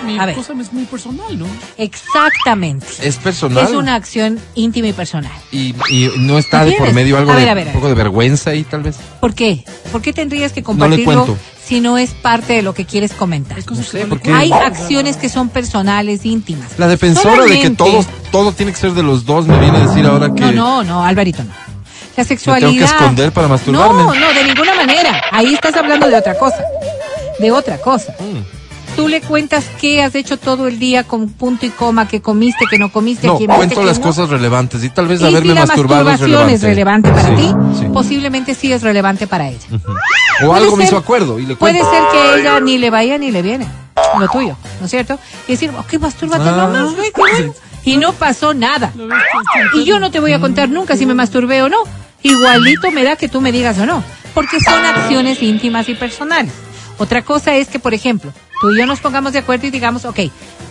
Mi, 0.05 0.13
mi 0.13 0.19
A 0.19 0.27
ver. 0.27 0.35
cosa 0.35 0.53
es 0.61 0.71
muy 0.73 0.85
personal, 0.85 1.39
¿no? 1.39 1.47
Exactamente. 1.79 2.87
Es 3.03 3.17
personal. 3.17 3.65
Es 3.65 3.71
una 3.71 3.95
acción 3.95 4.39
íntima 4.55 4.89
y 4.89 4.93
personal. 4.93 5.33
Y, 5.51 5.75
y 5.89 6.11
no 6.19 6.39
está 6.39 6.65
de 6.65 6.73
por 6.73 6.93
medio 6.93 7.17
algo 7.17 7.33
A 7.33 7.37
ver, 7.37 7.45
de 7.45 7.51
a 7.51 7.55
ver, 7.55 7.67
a 7.69 7.71
un 7.71 7.75
poco 7.77 7.89
de 7.89 7.95
vergüenza 7.95 8.51
ahí, 8.51 8.65
tal 8.65 8.83
vez. 8.83 8.97
¿Por 9.21 9.35
qué? 9.35 9.65
¿Por 9.93 10.03
qué 10.03 10.13
tendrías 10.13 10.53
que 10.53 10.61
le 10.61 10.65
compartirlo 10.65 11.05
cuento. 11.05 11.39
Si 11.67 11.81
no 11.81 11.99
es 11.99 12.11
parte 12.11 12.55
de 12.55 12.63
lo 12.63 12.75
que 12.75 12.85
quieres 12.85 13.13
comentar? 13.13 13.59
Sé, 13.63 14.03
no 14.03 14.09
¿por 14.09 14.19
le 14.19 14.23
qué? 14.23 14.33
Hay 14.33 14.53
acciones 14.53 15.17
que 15.17 15.29
son 15.29 15.49
personales, 15.49 16.25
íntimas. 16.25 16.79
La 16.79 16.89
defensora 16.89 17.45
de 17.45 17.61
que 17.61 17.71
todo, 17.71 18.05
todo 18.31 18.53
tiene 18.53 18.73
que 18.73 18.79
ser 18.79 18.93
de 18.93 19.03
los 19.03 19.25
dos 19.25 19.47
me 19.47 19.59
viene 19.59 19.79
a 19.79 19.87
decir 19.87 20.05
ahora 20.07 20.33
que 20.33 20.41
No, 20.41 20.53
no, 20.53 20.85
no, 20.85 21.05
Alvarito, 21.05 21.43
no. 21.43 21.53
La 22.17 22.25
sexualidad. 22.25 22.69
tengo 22.69 22.79
que 22.79 22.85
esconder 22.85 23.33
para 23.33 23.49
masturbarme. 23.49 24.03
No, 24.05 24.15
no, 24.15 24.33
de 24.33 24.45
ninguna 24.45 24.75
manera. 24.75 25.21
Ahí 25.33 25.55
estás 25.55 25.75
hablando 25.75 26.09
de 26.09 26.17
otra 26.17 26.39
cosa. 26.39 26.63
De 27.41 27.51
otra 27.51 27.79
cosa. 27.79 28.15
Mm. 28.21 28.54
Tú 28.97 29.09
le 29.09 29.21
cuentas 29.21 29.65
qué 29.81 30.03
has 30.03 30.15
hecho 30.15 30.37
todo 30.39 30.69
el 30.69 30.79
día 30.79 31.03
con 31.03 31.29
punto 31.29 31.67
y 31.67 31.71
coma, 31.71 32.07
que 32.07 32.23
comiste, 32.23 32.65
que 32.71 32.79
no 32.79 32.93
comiste, 32.93 33.27
No, 33.27 33.39
viste, 33.39 33.53
cuento 33.55 33.83
las 33.83 33.99
no. 33.99 34.05
cosas 34.05 34.29
relevantes 34.29 34.85
y 34.85 34.91
tal 34.91 35.09
vez 35.09 35.21
Y 35.21 35.25
haberme 35.25 35.49
si 35.51 35.55
la 35.55 35.67
masturbado 35.67 36.03
es 36.11 36.21
masturbación 36.21 36.31
relevante. 36.31 36.55
es 36.55 36.63
relevante 36.63 37.11
para 37.11 37.29
Sí, 37.29 37.35
ti, 37.35 37.55
sí. 37.81 37.87
posiblemente 37.93 38.55
sí 38.55 38.73
es 38.73 38.83
relevante 38.83 39.27
para 39.27 39.49
ella. 39.49 39.59
O 40.43 40.47
Puede 40.47 40.61
algo 40.63 40.77
me 40.77 40.85
ser- 40.85 40.93
hizo 40.93 40.97
acuerdo 40.99 41.39
y 41.41 41.47
le 41.47 41.57
Puede 41.57 41.81
cuento. 41.81 41.91
ser 41.93 42.03
que 42.35 42.41
ella 42.41 42.61
ni 42.61 42.79
le 42.79 42.91
vaya 42.91 43.19
ni 43.19 43.33
le 43.33 43.43
viene. 43.43 43.67
Lo 44.19 44.29
tuyo, 44.29 44.57
¿no 44.79 44.85
es 44.87 44.91
cierto? 44.91 45.19
Y 45.49 45.53
decir, 45.53 45.71
ok, 45.77 45.95
mastúrbate, 46.01 46.49
Ah. 46.49 46.53
no 46.57 46.69
más, 46.69 46.95
güey, 46.95 47.11
qué 47.13 47.21
bueno. 47.21 47.55
Y 47.85 47.97
no 47.97 48.13
pasó 48.13 48.55
nada. 48.55 48.93
Y 49.75 49.85
yo 49.85 49.99
no 49.99 50.11
te 50.13 50.21
voy 50.21 50.33
a 50.33 50.41
contar 50.41 50.69
nunca 50.69 50.97
si 50.97 51.05
me 51.05 51.15
masturbé 51.15 51.63
o 51.63 51.69
no. 51.69 51.79
Igualito 52.23 52.91
me 52.93 53.03
da 53.05 53.17
que 53.17 53.29
tú 53.29 53.41
me 53.41 53.51
digas 53.53 53.77
o 53.79 53.87
no. 53.87 54.03
Porque 54.35 54.59
son 54.61 54.85
acciones 54.85 55.43
íntimas 55.43 55.89
y 55.89 55.95
personales. 55.95 56.53
Otra 56.99 57.23
cosa 57.23 57.55
es 57.57 57.69
que, 57.69 57.79
por 57.81 57.93
ejemplo, 57.93 58.33
tú 58.65 58.71
y 58.73 58.79
yo 58.79 58.87
nos 58.87 59.01
pongamos 59.01 59.35
de 59.35 59.41
acuerdo 59.41 59.67
y 59.67 59.71
digamos, 59.71 60.07
ok, 60.07 60.21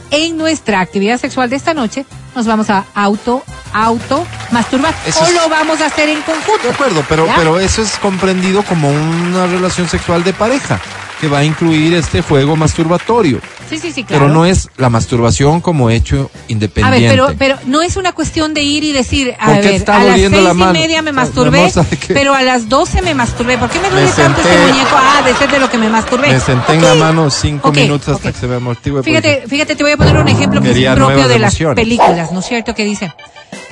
en 0.10 0.36
nuestra 0.36 0.80
actividad 0.80 1.20
sexual 1.20 1.48
de 1.52 1.58
esta 1.58 1.76
noche 1.76 2.08
nos 2.36 2.48
vamos 2.48 2.72
a 2.72 2.86
auto, 2.96 3.44
auto 3.72 4.26
masturbar. 4.50 4.96
Eso 5.06 5.20
o 5.24 5.28
es- 5.28 5.34
lo 5.36 5.48
vamos 5.48 5.80
a 5.80 5.86
hacer 5.86 6.10
en 6.10 6.20
conjunto. 6.24 6.64
De 6.64 6.72
acuerdo, 6.74 7.06
pero, 7.08 7.28
¿Ya? 7.28 7.36
pero 7.36 7.60
eso 7.60 7.84
es 7.84 7.92
comprendido 8.00 8.64
como 8.64 8.90
una 8.90 9.46
relación 9.46 9.88
sexual 9.88 10.24
de 10.24 10.34
pareja, 10.34 10.80
que 11.24 11.30
va 11.30 11.38
a 11.38 11.46
incluir 11.46 11.94
este 11.94 12.22
juego 12.22 12.58
masturbatorio. 12.58 13.40
Sí, 13.70 13.80
sí, 13.80 13.94
sí, 13.94 14.04
claro. 14.04 14.26
Pero 14.26 14.34
no 14.34 14.46
es 14.46 14.68
la 14.76 14.90
masturbación 14.90 15.62
como 15.62 15.90
hecho 15.90 16.30
A 16.34 16.52
independiente. 16.52 17.08
ver, 17.08 17.36
pero, 17.38 17.38
pero 17.38 17.58
no 17.66 17.82
es 17.82 17.96
una 17.96 18.12
cuestión 18.12 18.54
de 18.54 18.62
ir 18.62 18.84
y 18.84 18.92
decir, 18.92 19.34
a 19.40 19.46
¿Por 19.46 19.56
qué 19.62 19.62
te 19.62 19.80
ver, 19.80 19.90
a 19.92 20.04
las 20.04 20.20
seis 20.20 20.32
la 20.32 20.52
y 20.52 20.74
media 20.74 21.02
me 21.02 21.12
O 21.12 21.14
sea, 21.14 21.24
masturbé, 21.24 21.72
pero 22.10 22.34
a 22.34 22.42
las 22.42 22.68
doce 22.68 23.02
me 23.02 23.16
masturbé. 23.16 23.58
¿Por 23.58 23.70
qué 23.70 23.80
me 23.80 23.90
duele 23.90 24.10
tanto 24.12 24.42
este 24.42 24.58
muñeco? 24.68 24.90
Ah, 24.96 25.22
de 25.26 25.34
ser 25.36 25.50
de 25.50 25.60
lo 25.60 25.70
que 25.70 25.78
me 25.78 25.90
masturbé. 25.90 26.28
Me 26.34 26.40
senté 26.42 26.74
en 26.74 26.82
la 26.82 26.96
mano 26.96 27.30
cinco 27.30 27.72
minutos 27.72 28.10
hasta 28.10 28.28
ok. 28.28 28.36
que 28.36 28.40
se 28.42 28.48
me 28.48 28.56
amortigüe. 28.56 28.98
porque- 28.98 29.10
Fíjate, 29.12 29.44
fíjate, 29.48 29.76
te 29.78 29.84
voy 29.84 29.94
a 29.94 29.98
poner 29.98 30.18
un 30.18 30.28
ejemplo 30.28 30.60
que 30.62 30.72
es 30.72 30.96
propio 30.96 31.30
de 31.30 31.40
las 31.40 31.56
películas, 31.56 32.34
¿no 32.34 32.42
es 32.42 32.46
cierto? 32.46 32.76
Que 32.76 32.84
dice, 32.84 33.14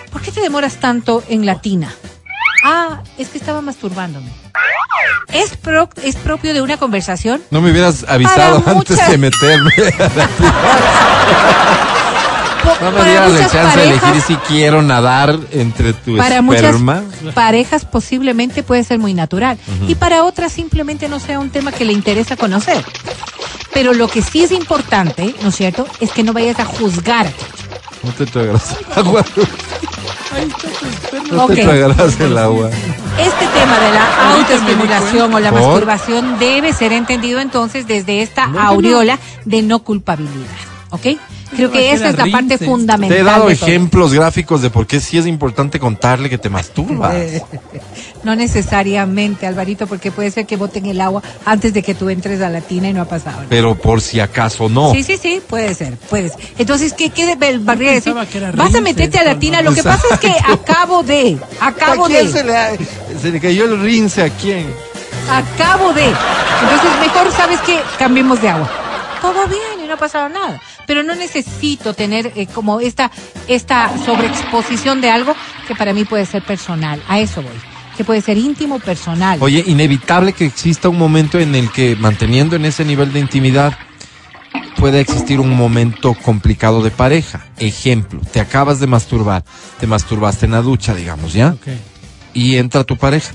¿por 0.09 0.21
qué 0.21 0.31
te 0.31 0.39
demoras 0.39 0.77
tanto 0.77 1.21
en 1.27 1.45
latina? 1.45 1.93
Ah, 2.63 3.01
es 3.17 3.27
que 3.27 3.37
estaba 3.37 3.61
masturbándome. 3.61 4.29
¿Es, 5.33 5.55
pro- 5.57 5.89
¿Es 6.03 6.15
propio 6.17 6.53
de 6.53 6.61
una 6.61 6.77
conversación? 6.77 7.41
No 7.51 7.61
me 7.61 7.71
hubieras 7.71 8.05
avisado 8.07 8.61
Para 8.61 8.77
antes 8.79 8.97
muchas- 8.97 9.09
de 9.11 9.17
meterme. 9.17 9.71
No 12.79 12.91
me 12.91 13.03
dieras 13.05 13.31
la 13.31 13.37
muchas 13.41 13.51
chance 13.51 13.79
de 13.79 13.87
elegir 13.89 14.21
si 14.21 14.35
quiero 14.35 14.81
nadar 14.83 15.37
entre 15.51 15.93
tu 15.93 16.15
para 16.17 16.41
muchas 16.41 16.63
esperma. 16.63 17.03
parejas 17.33 17.85
posiblemente 17.85 18.61
puede 18.63 18.83
ser 18.83 18.99
muy 18.99 19.13
natural 19.15 19.57
y 19.87 19.95
para 19.95 20.23
otras 20.23 20.51
simplemente 20.51 21.09
no 21.09 21.19
sea 21.19 21.39
un 21.39 21.49
tema 21.49 21.71
que 21.71 21.85
le 21.85 21.93
interesa 21.93 22.35
conocer. 22.37 22.83
Pero 23.73 23.93
lo 23.93 24.07
que 24.07 24.21
sí 24.21 24.43
es 24.43 24.51
importante, 24.51 25.33
¿no 25.41 25.49
es 25.49 25.55
cierto?, 25.55 25.87
es 26.01 26.11
que 26.11 26.23
no 26.23 26.33
vayas 26.33 26.59
a 26.59 26.65
juzgar. 26.65 27.31
No 28.03 28.11
te 28.13 28.25
No 31.31 31.45
Ok. 31.45 31.53
te 31.55 31.63
tragarás 31.63 32.19
el 32.19 32.37
agua. 32.37 32.69
Este 33.17 33.47
tema 33.47 33.79
de 33.79 33.91
la 33.91 34.33
autoestimulación 34.35 35.33
o 35.33 35.39
la 35.39 35.51
¿Por? 35.51 35.61
masturbación 35.61 36.39
debe 36.39 36.73
ser 36.73 36.93
entendido 36.93 37.39
entonces 37.39 37.87
desde 37.87 38.21
esta 38.21 38.45
aureola 38.45 39.19
de 39.45 39.61
no 39.61 39.79
culpabilidad. 39.79 40.47
¿Ok? 40.91 41.07
Creo 41.55 41.71
que 41.71 41.91
esa 41.91 42.09
es 42.09 42.17
la 42.17 42.25
parte 42.27 42.57
fundamental. 42.57 43.15
Te 43.17 43.21
he 43.21 43.25
dado 43.25 43.49
ejemplos 43.49 44.13
gráficos 44.13 44.61
de 44.61 44.69
por 44.69 44.87
qué 44.87 44.99
sí 44.99 45.17
es 45.17 45.27
importante 45.27 45.79
contarle 45.79 46.29
que 46.29 46.37
te 46.37 46.49
masturbas. 46.49 47.13
No 48.23 48.35
necesariamente, 48.35 49.47
Alvarito, 49.47 49.87
porque 49.87 50.11
puede 50.11 50.29
ser 50.29 50.45
que 50.45 50.55
boten 50.55 50.85
el 50.85 51.01
agua 51.01 51.23
antes 51.43 51.73
de 51.73 51.81
que 51.81 51.95
tú 51.95 52.07
entres 52.07 52.39
a 52.41 52.49
la 52.49 52.61
tina 52.61 52.87
y 52.87 52.93
no 52.93 53.01
ha 53.01 53.05
pasado. 53.05 53.41
Pero 53.49 53.73
por 53.73 53.99
si 53.99 54.19
acaso 54.19 54.69
no. 54.69 54.91
Sí, 54.93 55.01
sí, 55.01 55.17
sí, 55.17 55.41
puede 55.47 55.73
ser, 55.73 55.97
puede 55.97 56.29
ser. 56.29 56.39
Entonces, 56.59 56.93
¿qué, 56.93 57.09
qué 57.09 57.25
debe 57.25 57.57
Barriga 57.57 57.93
decir? 57.93 58.13
Vas 58.53 58.75
a 58.75 58.81
meterte 58.81 59.17
a 59.17 59.23
la 59.23 59.39
tina. 59.39 59.63
Lo 59.63 59.73
que 59.73 59.79
Exacto. 59.79 60.07
pasa 60.09 60.27
es 60.27 60.33
que 60.35 60.51
acabo 60.53 61.01
de, 61.01 61.39
acabo 61.59 62.05
¿A 62.05 62.07
quién 62.09 62.27
de, 62.27 62.31
se 62.31 62.43
le, 62.43 62.55
ha- 62.55 62.71
se 63.19 63.31
le 63.31 63.39
cayó 63.39 63.65
el 63.65 63.81
rince 63.81 64.21
a 64.21 64.29
quién? 64.29 64.67
acabo 65.27 65.91
de. 65.93 66.05
Entonces, 66.05 66.91
mejor 67.01 67.31
sabes 67.35 67.59
que 67.61 67.79
cambiemos 67.97 68.39
de 68.39 68.49
agua. 68.49 68.69
Todo 69.19 69.47
bien 69.47 69.70
no 69.91 69.95
ha 69.95 69.99
pasado 69.99 70.29
nada. 70.29 70.61
Pero 70.87 71.03
no 71.03 71.15
necesito 71.15 71.93
tener 71.93 72.31
eh, 72.35 72.47
como 72.47 72.79
esta, 72.79 73.11
esta 73.47 73.91
sobreexposición 74.05 75.01
de 75.01 75.09
algo 75.09 75.35
que 75.67 75.75
para 75.75 75.93
mí 75.93 76.05
puede 76.05 76.25
ser 76.25 76.43
personal. 76.43 77.03
A 77.07 77.19
eso 77.19 77.41
voy. 77.41 77.51
Que 77.97 78.05
puede 78.05 78.21
ser 78.21 78.37
íntimo, 78.37 78.79
personal. 78.79 79.37
Oye, 79.41 79.63
inevitable 79.67 80.31
que 80.31 80.45
exista 80.45 80.87
un 80.87 80.97
momento 80.97 81.39
en 81.39 81.53
el 81.55 81.69
que, 81.71 81.97
manteniendo 81.97 82.55
en 82.55 82.63
ese 82.63 82.85
nivel 82.85 83.11
de 83.11 83.19
intimidad, 83.19 83.77
puede 84.77 85.01
existir 85.01 85.41
un 85.41 85.55
momento 85.55 86.13
complicado 86.13 86.81
de 86.81 86.89
pareja. 86.89 87.45
Ejemplo, 87.57 88.21
te 88.31 88.39
acabas 88.39 88.79
de 88.79 88.87
masturbar, 88.87 89.43
te 89.79 89.87
masturbaste 89.87 90.45
en 90.45 90.53
la 90.53 90.61
ducha, 90.61 90.95
digamos, 90.95 91.33
¿ya? 91.33 91.55
Y 92.33 92.55
entra 92.55 92.85
tu 92.85 92.95
pareja. 92.95 93.33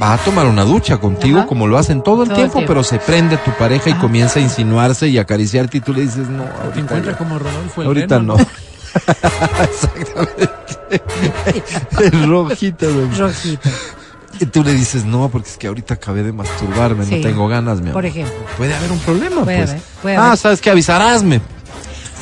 Va 0.00 0.14
a 0.14 0.18
tomar 0.18 0.46
una 0.46 0.64
ducha 0.64 0.98
contigo 0.98 1.40
Ajá. 1.40 1.46
como 1.46 1.66
lo 1.66 1.76
hacen 1.76 2.02
todo 2.02 2.22
el 2.22 2.28
Todo 2.28 2.36
el 2.36 2.40
tiempo, 2.42 2.54
tiempo. 2.58 2.68
pero 2.72 2.82
se 2.84 2.98
prende 2.98 3.36
tu 3.38 3.50
pareja 3.52 3.90
y 3.90 3.94
comienza 3.94 4.38
a 4.38 4.42
insinuarse 4.42 5.08
y 5.08 5.18
acariciarte 5.18 5.78
y 5.78 5.80
tú 5.80 5.92
le 5.92 6.02
dices, 6.02 6.28
no, 6.28 6.44
Te 6.44 6.50
ahorita, 6.62 6.80
encuentras 6.80 7.14
ya. 7.14 7.18
como 7.18 7.38
Rodolfo 7.38 7.82
el 7.82 7.86
ahorita 7.88 8.18
Reno, 8.18 8.36
no. 8.36 8.46
Exactamente. 9.62 10.50
Es 12.00 12.26
rojita, 12.28 12.86
güey. 12.86 13.10
Rojito, 13.18 13.68
Y 14.40 14.46
tú 14.46 14.64
le 14.64 14.72
dices, 14.72 15.04
no, 15.04 15.28
porque 15.28 15.48
es 15.50 15.58
que 15.58 15.66
ahorita 15.66 15.94
acabé 15.94 16.22
de 16.22 16.32
masturbarme, 16.32 17.04
Sí. 17.04 17.16
no 17.16 17.20
tengo 17.22 17.46
ganas, 17.48 17.76
mi 17.80 17.90
amor. 17.90 17.94
por 17.94 18.06
ejemplo. 18.06 18.34
Puede 18.56 18.74
haber 18.74 18.90
un 18.92 18.98
problema, 19.00 19.44
Puede 19.44 19.58
pues. 19.58 19.70
haber, 19.70 19.82
puede 20.02 20.16
ah, 20.16 20.26
haber. 20.28 20.38
¿sabes 20.38 20.60
qué? 20.60 20.70
Avisarásme. 20.70 21.40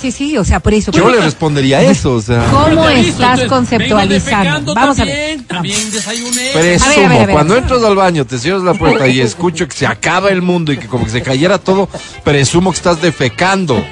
Sí, 0.01 0.13
sí, 0.13 0.39
o 0.39 0.45
sea, 0.45 0.61
por 0.61 0.73
eso. 0.75 0.93
Yo 0.93 1.03
por 1.03 1.11
le 1.11 1.19
eso- 1.19 1.25
respondería 1.27 1.83
eso, 1.83 2.13
o 2.15 2.23
sea. 2.23 2.45
¿Cómo 2.51 2.89
estás 2.89 3.43
conceptualizando? 3.45 4.75
Vamos 4.75 4.97
a 4.97 5.05
también, 5.05 5.39
ver. 5.39 5.47
También 5.47 5.91
desayuné. 5.91 6.51
Presumo, 6.53 6.91
A 6.93 6.97
ver, 6.97 7.05
a 7.05 7.09
ver, 7.09 7.23
a 7.23 7.27
ver. 7.27 7.35
cuando 7.35 7.57
entras 7.57 7.83
al 7.83 7.97
baño, 7.97 8.25
te 8.25 8.39
cierras 8.39 8.63
la 8.63 8.75
puerta 8.75 9.09
y 9.09 9.21
escucho 9.21 9.67
que 9.67 9.77
se 9.77 9.87
acaba 9.87 10.29
el 10.31 10.41
mundo 10.43 10.73
y 10.73 10.77
que 10.79 10.87
como 10.87 11.05
que 11.05 11.11
se 11.11 11.23
cayera 11.23 11.59
todo, 11.59 11.89
presumo 12.23 12.71
que 12.71 12.77
estás 12.77 13.01
defecando. 13.03 13.85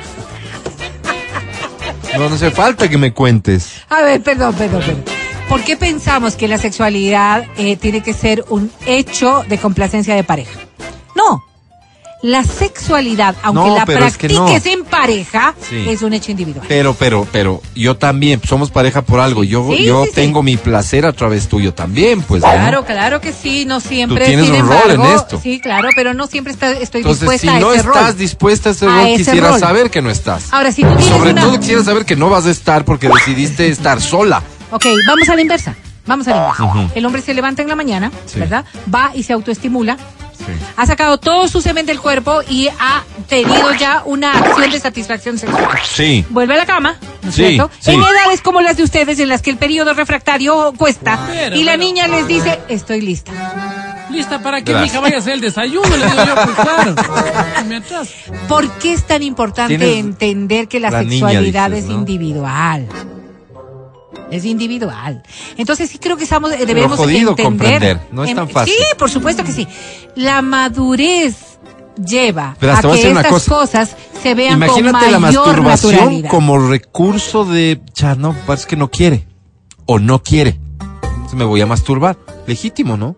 No, 2.16 2.28
no 2.28 2.34
hace 2.36 2.50
falta 2.50 2.88
que 2.88 2.96
me 2.98 3.12
cuentes. 3.12 3.72
A 3.90 4.02
ver, 4.02 4.22
perdón, 4.22 4.54
perdón, 4.54 4.80
perdón. 4.80 5.04
¿Por 5.48 5.62
qué 5.62 5.76
pensamos 5.76 6.34
que 6.34 6.48
la 6.48 6.58
sexualidad 6.58 7.44
eh, 7.56 7.76
tiene 7.76 8.02
que 8.02 8.12
ser 8.14 8.44
un 8.48 8.70
hecho 8.86 9.44
de 9.48 9.58
complacencia 9.58 10.14
de 10.14 10.24
pareja? 10.24 10.58
No. 11.14 11.44
La 12.26 12.42
sexualidad, 12.42 13.36
aunque 13.44 13.68
No, 13.68 13.76
la 13.76 13.86
pero 13.86 14.04
es 14.04 14.18
que 14.18 14.28
no. 14.28 14.46
practiques 14.46 14.72
en 14.72 14.84
pareja, 14.84 15.54
Sí. 15.60 15.86
es 15.88 16.02
un 16.02 16.12
hecho 16.12 16.32
individual. 16.32 16.66
Pero, 16.68 16.92
pero, 16.94 17.24
pero, 17.30 17.62
yo 17.76 17.96
también, 17.96 18.40
somos 18.44 18.72
pareja 18.72 19.02
por 19.02 19.20
algo. 19.20 19.44
Yo, 19.44 19.64
Sí, 19.70 19.84
yo 19.84 20.02
sí, 20.02 20.08
sí. 20.08 20.14
tengo 20.16 20.42
mi 20.42 20.56
placer 20.56 21.06
a 21.06 21.12
través 21.12 21.46
tuyo 21.46 21.72
también, 21.72 22.22
pues. 22.22 22.42
¿no? 22.42 22.50
Claro, 22.50 22.84
claro 22.84 23.20
que 23.20 23.32
sí, 23.32 23.64
no 23.64 23.78
siempre. 23.78 24.24
Tú 24.24 24.26
tienes 24.26 24.46
sin 24.46 24.56
un 24.56 24.68
rol 24.68 24.76
en 24.86 24.90
embargo, 24.96 25.14
esto. 25.16 25.40
Sí, 25.40 25.60
claro, 25.60 25.88
pero 25.94 26.14
no 26.14 26.26
siempre 26.26 26.52
está- 26.52 26.72
estoy 26.72 27.02
Entonces, 27.02 27.20
dispuesta 27.20 27.50
si 27.52 27.56
a 27.56 27.60
no 27.60 27.70
ese 27.72 27.86
estás 27.86 28.06
rol. 28.08 28.16
dispuesta 28.18 28.68
a 28.70 28.72
ese 28.72 28.86
A 28.86 28.88
rol, 28.88 29.06
ese 29.06 29.16
quisiera 29.24 29.48
rol. 29.50 29.60
saber 29.60 29.90
que 29.90 30.02
no 30.02 30.10
estás. 30.10 30.52
Ahora, 30.52 30.72
si 30.72 30.82
tú 30.82 30.88
tienes 30.88 31.06
Sobre 31.06 31.30
una... 31.30 31.42
todo 31.42 31.60
quisiera 31.60 31.84
saber 31.84 32.04
que 32.04 32.16
no 32.16 32.28
vas 32.28 32.46
a 32.46 32.50
estar 32.50 32.84
porque 32.84 33.08
decidiste 33.08 33.68
estar 33.68 34.00
sola. 34.02 34.42
Ok, 34.72 34.84
vamos 35.06 35.28
a 35.28 35.36
la 35.36 35.42
inversa. 35.42 35.76
Vamos 36.06 36.26
a 36.28 36.30
la 36.30 36.36
inversa. 36.58 36.92
El 36.96 37.06
hombre 37.06 37.20
se 37.22 37.34
levanta 37.34 37.62
en 37.62 37.68
la 37.68 37.76
mañana. 37.76 38.10
¿verdad? 38.34 38.64
Va 38.92 39.12
y 39.14 39.22
se 39.22 39.32
autoestimula. 39.32 39.96
Ha 40.76 40.86
sacado 40.86 41.18
todo 41.18 41.48
su 41.48 41.60
semen 41.60 41.86
del 41.86 42.00
cuerpo 42.00 42.40
y 42.48 42.68
ha 42.68 43.02
tenido 43.28 43.72
ya 43.74 44.02
una 44.04 44.32
acción 44.32 44.70
de 44.70 44.78
satisfacción 44.80 45.38
sexual. 45.38 45.78
Sí. 45.84 46.24
Vuelve 46.30 46.54
a 46.54 46.58
la 46.58 46.66
cama, 46.66 46.96
¿no 47.22 47.28
es 47.30 47.34
Sí, 47.34 47.46
cierto? 47.48 47.70
sí. 47.80 47.92
En 47.92 48.00
edades 48.00 48.40
como 48.42 48.60
las 48.60 48.76
de 48.76 48.82
ustedes, 48.84 49.18
en 49.18 49.28
las 49.28 49.42
que 49.42 49.50
el 49.50 49.56
periodo 49.56 49.94
refractario 49.94 50.72
cuesta. 50.76 51.18
Pero, 51.28 51.56
y 51.56 51.64
la 51.64 51.72
pero- 51.72 51.82
niña 51.84 52.06
les 52.08 52.26
dice, 52.28 52.60
estoy 52.68 53.00
lista. 53.00 53.32
¿Lista 54.10 54.40
para 54.40 54.62
que 54.62 54.70
Gracias. 54.70 54.80
mi 54.80 54.86
hija 54.94 55.00
vaya 55.00 55.16
a 55.16 55.18
hacer 55.18 55.32
el 55.34 55.40
desayuno? 55.40 55.88
Le 55.96 56.06
digo 56.06 56.24
yo, 56.24 56.34
pues 56.34 56.56
claro. 56.56 56.94
¿Por 58.48 58.70
qué 58.78 58.92
es 58.92 59.04
tan 59.06 59.22
importante 59.22 59.98
entender 59.98 60.68
que 60.68 60.78
la, 60.80 60.90
la 60.90 61.02
niña, 61.02 61.28
sexualidad 61.28 61.70
dices, 61.70 61.84
es 61.84 61.90
¿no? 61.90 61.96
individual? 61.98 62.86
Es 64.30 64.44
individual. 64.44 65.22
Entonces 65.56 65.90
sí 65.90 65.98
creo 65.98 66.16
que 66.16 66.24
estamos 66.24 66.52
eh, 66.52 66.66
debemos 66.66 66.96
jodido 66.96 67.30
entender. 67.30 67.44
comprender, 67.44 68.00
no 68.10 68.24
es 68.24 68.34
tan 68.34 68.48
fácil. 68.48 68.74
Sí, 68.76 68.84
por 68.98 69.10
supuesto 69.10 69.44
que 69.44 69.52
sí. 69.52 69.66
La 70.16 70.42
madurez 70.42 71.58
lleva 72.04 72.56
Pero 72.58 72.72
hasta 72.72 72.88
a 72.88 72.92
que 72.92 73.08
estas 73.08 73.26
cosa. 73.26 73.50
cosas 73.54 73.96
se 74.22 74.34
vean 74.34 74.58
con 74.60 74.68
Imagínate 74.68 75.10
la 75.10 75.18
mayor 75.18 75.46
masturbación 75.46 75.92
naturalidad. 75.94 76.30
como 76.30 76.58
recurso 76.68 77.44
de, 77.44 77.80
ya 77.94 78.14
no, 78.14 78.34
parece 78.46 78.66
que 78.66 78.76
no 78.76 78.90
quiere. 78.90 79.26
O 79.86 79.98
no 80.00 80.22
quiere. 80.22 80.58
Entonces 81.02 81.34
me 81.34 81.44
voy 81.44 81.60
a 81.60 81.66
masturbar. 81.66 82.18
Legítimo, 82.46 82.96
¿no? 82.96 83.16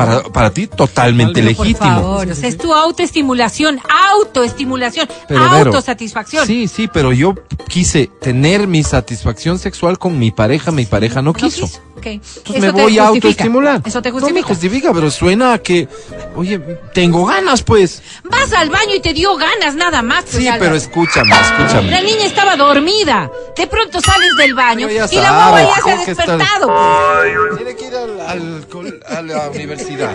Para, 0.00 0.22
para 0.22 0.50
ti, 0.50 0.66
totalmente 0.66 1.42
Por 1.54 1.66
legítimo. 1.66 1.94
favor, 1.94 2.30
o 2.30 2.34
sea, 2.34 2.48
es 2.48 2.56
tu 2.56 2.72
autoestimulación, 2.72 3.80
autoestimulación, 4.12 5.06
Pero, 5.28 5.44
autosatisfacción. 5.44 6.46
Sí, 6.46 6.68
sí, 6.68 6.88
pero 6.90 7.12
yo 7.12 7.34
quise 7.68 8.10
tener 8.20 8.66
mi 8.66 8.82
satisfacción 8.82 9.58
sexual 9.58 9.98
con 9.98 10.18
mi 10.18 10.30
pareja, 10.30 10.70
mi 10.70 10.86
pareja 10.86 11.20
no 11.20 11.30
¿No 11.30 11.34
quiso. 11.34 11.68
Eso 12.08 12.22
me 12.58 12.70
voy 12.70 12.98
a 12.98 13.06
justifica. 13.06 13.06
autoestimular. 13.06 13.82
Eso 13.84 14.02
te 14.02 14.08
No 14.10 14.14
me 14.16 14.20
justifica. 14.20 14.48
justifica, 14.48 14.92
pero 14.94 15.10
suena 15.10 15.54
a 15.54 15.58
que, 15.58 15.88
oye, 16.36 16.58
tengo 16.94 17.26
ganas, 17.26 17.62
pues. 17.62 18.02
Vas 18.24 18.52
al 18.52 18.70
baño 18.70 18.94
y 18.96 19.00
te 19.00 19.12
dio 19.12 19.36
ganas 19.36 19.74
nada 19.74 20.02
más. 20.02 20.24
pues, 20.24 20.36
Sí, 20.36 20.46
Álvaro. 20.48 20.60
pero 20.64 20.74
escúchame, 20.76 21.30
La 21.30 21.40
escúchame. 21.40 22.02
niña 22.02 22.24
estaba 22.26 22.56
dormida. 22.56 23.30
De 23.56 23.66
pronto 23.66 24.00
sales 24.00 24.30
del 24.38 24.54
baño 24.54 24.88
y 24.90 24.94
la 24.94 25.06
guagua 25.06 25.60
ya 25.62 25.82
se 25.82 25.90
ha 25.90 25.94
estar- 25.94 26.06
despertado. 26.38 26.66
pues. 26.68 27.56
Tiene 27.58 27.76
que 27.76 27.86
ir 27.86 27.94
al, 27.96 28.20
al 28.20 28.66
col- 28.68 29.00
a 29.08 29.22
la 29.22 29.48
universidad. 29.50 30.14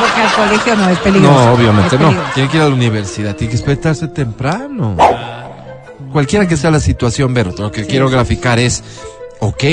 Porque 0.00 0.20
al 0.20 0.32
colegio 0.34 0.76
no 0.76 0.90
es 0.90 0.98
peligroso. 0.98 1.34
No, 1.46 1.52
obviamente 1.52 1.96
Es 1.96 2.00
no. 2.00 2.08
peligroso. 2.08 2.32
Tiene 2.34 2.48
que 2.50 2.56
ir 2.56 2.62
a 2.62 2.68
la 2.68 2.74
universidad, 2.74 3.36
tiene 3.36 3.50
que 3.50 3.56
despertarse 3.56 4.08
temprano. 4.08 4.96
Cualquiera 6.12 6.46
que 6.46 6.56
sea 6.56 6.70
la 6.70 6.80
situación, 6.80 7.34
Vero, 7.34 7.52
lo 7.58 7.70
que 7.72 7.86
quiero 7.86 8.08
graficar 8.08 8.58
es, 8.58 8.82
ok, 9.40 9.64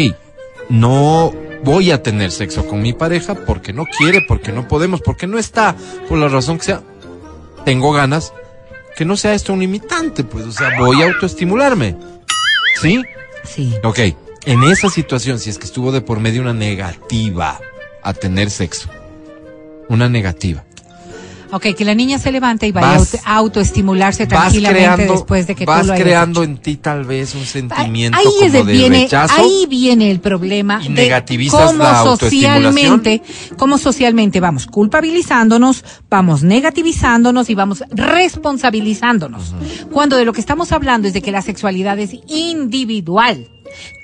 no 0.70 1.34
voy 1.64 1.92
a 1.92 2.04
tener 2.04 2.32
sexo 2.32 2.68
con 2.68 2.82
mi 2.82 2.94
pareja 2.94 3.36
porque 3.36 3.74
no 3.74 3.86
quiere, 3.86 4.22
porque 4.28 4.52
no 4.52 4.68
podemos, 4.68 5.02
porque 5.02 5.28
no 5.28 5.38
está, 5.38 5.76
por 6.08 6.18
la 6.18 6.28
razón 6.28 6.58
que 6.58 6.66
sea. 6.66 6.82
Tengo 7.66 7.92
ganas, 7.92 8.34
que 8.96 9.06
no 9.06 9.18
sea 9.18 9.34
esto 9.34 9.54
un 9.54 9.60
limitante, 9.60 10.24
pues, 10.24 10.46
o 10.46 10.52
sea, 10.52 10.78
voy 10.80 11.02
a 11.02 11.08
autoestimularme. 11.08 11.98
¿Sí? 12.82 13.04
Sí. 13.44 13.74
Ok, 13.84 14.00
en 14.46 14.64
esa 14.64 14.90
situación, 14.90 15.40
si 15.40 15.50
es 15.50 15.58
que 15.58 15.66
estuvo 15.66 15.92
de 15.92 16.02
por 16.02 16.20
medio 16.20 16.42
una 16.42 16.54
negativa 16.54 17.60
a 18.04 18.14
tener 18.14 18.52
sexo, 18.52 18.90
una 19.90 20.08
negativa. 20.08 20.64
Ok, 21.56 21.68
que 21.78 21.86
la 21.86 21.96
niña 21.96 22.20
se 22.20 22.32
levante 22.34 22.68
y 22.68 22.74
vaya 22.74 22.88
Vas- 22.98 23.16
a 23.16 23.16
auto- 23.16 23.30
a 23.30 23.36
autoestimularse 23.38 24.28
tranquilamente 24.28 24.94
creando, 24.96 25.14
después 25.14 25.48
de 25.48 25.56
que 25.56 25.66
vas 25.66 25.82
tú 25.82 25.88
lo 25.88 25.94
hayas 25.94 26.04
creando 26.04 26.44
hecho. 26.44 26.52
en 26.52 26.58
ti 26.58 26.76
tal 26.76 27.06
vez 27.06 27.34
un 27.34 27.46
sentimiento 27.46 28.18
ahí 28.18 28.26
es 28.26 28.34
como 28.34 28.46
el- 28.46 28.52
de 28.68 28.74
viene, 28.74 29.00
rechazo. 29.04 29.36
ahí 29.42 29.66
viene 29.70 30.12
el 30.12 30.20
problema 30.20 30.82
y 30.84 30.88
de 30.90 30.94
negativizas 30.94 31.72
cómo 31.72 31.84
la 31.84 32.00
autoestimulación. 32.00 32.64
socialmente, 32.74 33.22
cómo 33.58 33.78
socialmente 33.78 34.40
vamos 34.42 34.66
culpabilizándonos, 34.68 35.86
vamos 36.10 36.44
negativizándonos 36.44 37.50
y 37.50 37.56
vamos 37.56 37.84
responsabilizándonos. 37.90 39.54
Cuando 39.92 40.18
de 40.18 40.26
lo 40.26 40.34
que 40.34 40.42
estamos 40.42 40.72
hablando 40.72 41.08
es 41.08 41.14
de 41.14 41.22
que 41.22 41.32
la 41.32 41.42
sexualidad 41.42 41.98
es 42.00 42.12
individual. 42.28 43.48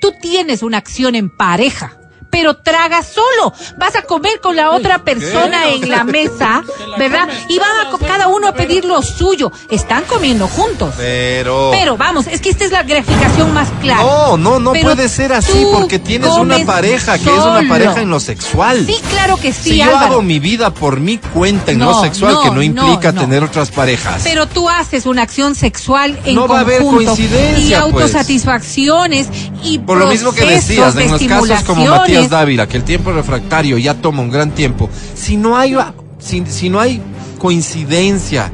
Tú 0.00 0.12
tienes 0.20 0.62
una 0.62 0.78
acción 0.78 1.14
en 1.14 1.28
pareja. 1.36 1.98
Pero 2.32 2.56
tragas 2.56 3.06
solo. 3.06 3.52
Vas 3.76 3.94
a 3.94 4.02
comer 4.02 4.40
con 4.40 4.56
la 4.56 4.70
otra 4.70 5.04
persona 5.04 5.68
en 5.68 5.88
la 5.90 6.02
mesa, 6.02 6.64
¿verdad? 6.98 7.28
Y 7.48 7.58
van 7.58 7.86
a 7.86 7.98
cada 8.06 8.28
uno 8.28 8.48
a 8.48 8.54
pedir 8.54 8.86
lo 8.86 9.02
suyo. 9.02 9.52
Están 9.70 10.04
comiendo 10.04 10.48
juntos. 10.48 10.94
Pero... 10.96 11.70
Pero 11.70 11.96
vamos, 11.96 12.26
es 12.26 12.40
que 12.40 12.48
esta 12.48 12.64
es 12.64 12.72
la 12.72 12.82
graficación 12.82 13.52
más 13.52 13.68
clara. 13.80 14.02
no, 14.02 14.36
no, 14.38 14.58
no 14.58 14.72
Pero 14.72 14.88
puede 14.94 15.08
ser 15.08 15.32
así 15.32 15.66
porque 15.72 15.98
tienes 15.98 16.30
una 16.30 16.58
pareja 16.64 17.18
que 17.18 17.24
es 17.24 17.44
una 17.44 17.68
pareja 17.68 18.00
en 18.00 18.08
lo 18.08 18.18
sexual. 18.18 18.84
Sí, 18.86 18.96
claro 19.10 19.36
que 19.36 19.52
sí, 19.52 19.70
si 19.70 19.76
yo 19.78 19.84
Álvaro. 19.84 20.06
hago 20.06 20.22
mi 20.22 20.38
vida 20.38 20.72
por 20.72 21.00
mi 21.00 21.18
cuenta 21.18 21.72
en 21.72 21.78
No, 21.78 21.90
lo 21.90 22.00
sexual, 22.00 22.38
que 22.42 22.50
no, 22.50 22.62
implica 22.62 23.12
no, 23.12 23.20
tener 23.20 23.44
otras 23.44 23.70
parejas. 23.70 24.22
Pero 24.24 24.46
tú 24.46 24.68
haces 24.70 25.04
una 25.04 25.22
acción 25.22 25.54
sexual 25.54 26.18
en 26.24 26.34
No 26.34 26.48
va 26.48 26.58
a 26.58 26.60
haber 26.60 26.82
conjunto 26.82 27.04
coincidencia, 27.12 27.78
y 27.78 27.90
pues. 27.90 28.04
autosatisfacciones 28.04 29.28
y 29.62 29.78
Por 29.78 29.98
lo 29.98 30.06
mismo 30.06 30.32
que 30.32 30.46
decías, 30.46 30.94
de 30.94 31.04
en 31.04 31.12
los 31.12 31.22
casos 31.22 31.62
como 31.64 31.82
estimulaciones. 31.82 32.21
Dávila, 32.28 32.66
que 32.66 32.76
el 32.76 32.84
tiempo 32.84 33.12
refractario 33.12 33.78
ya 33.78 33.94
toma 33.94 34.22
un 34.22 34.30
gran 34.30 34.50
tiempo. 34.50 34.88
Si 35.14 35.36
no 35.36 35.56
hay, 35.56 35.76
si, 36.18 36.44
si 36.46 36.68
no 36.68 36.80
hay 36.80 37.00
coincidencia, 37.38 38.52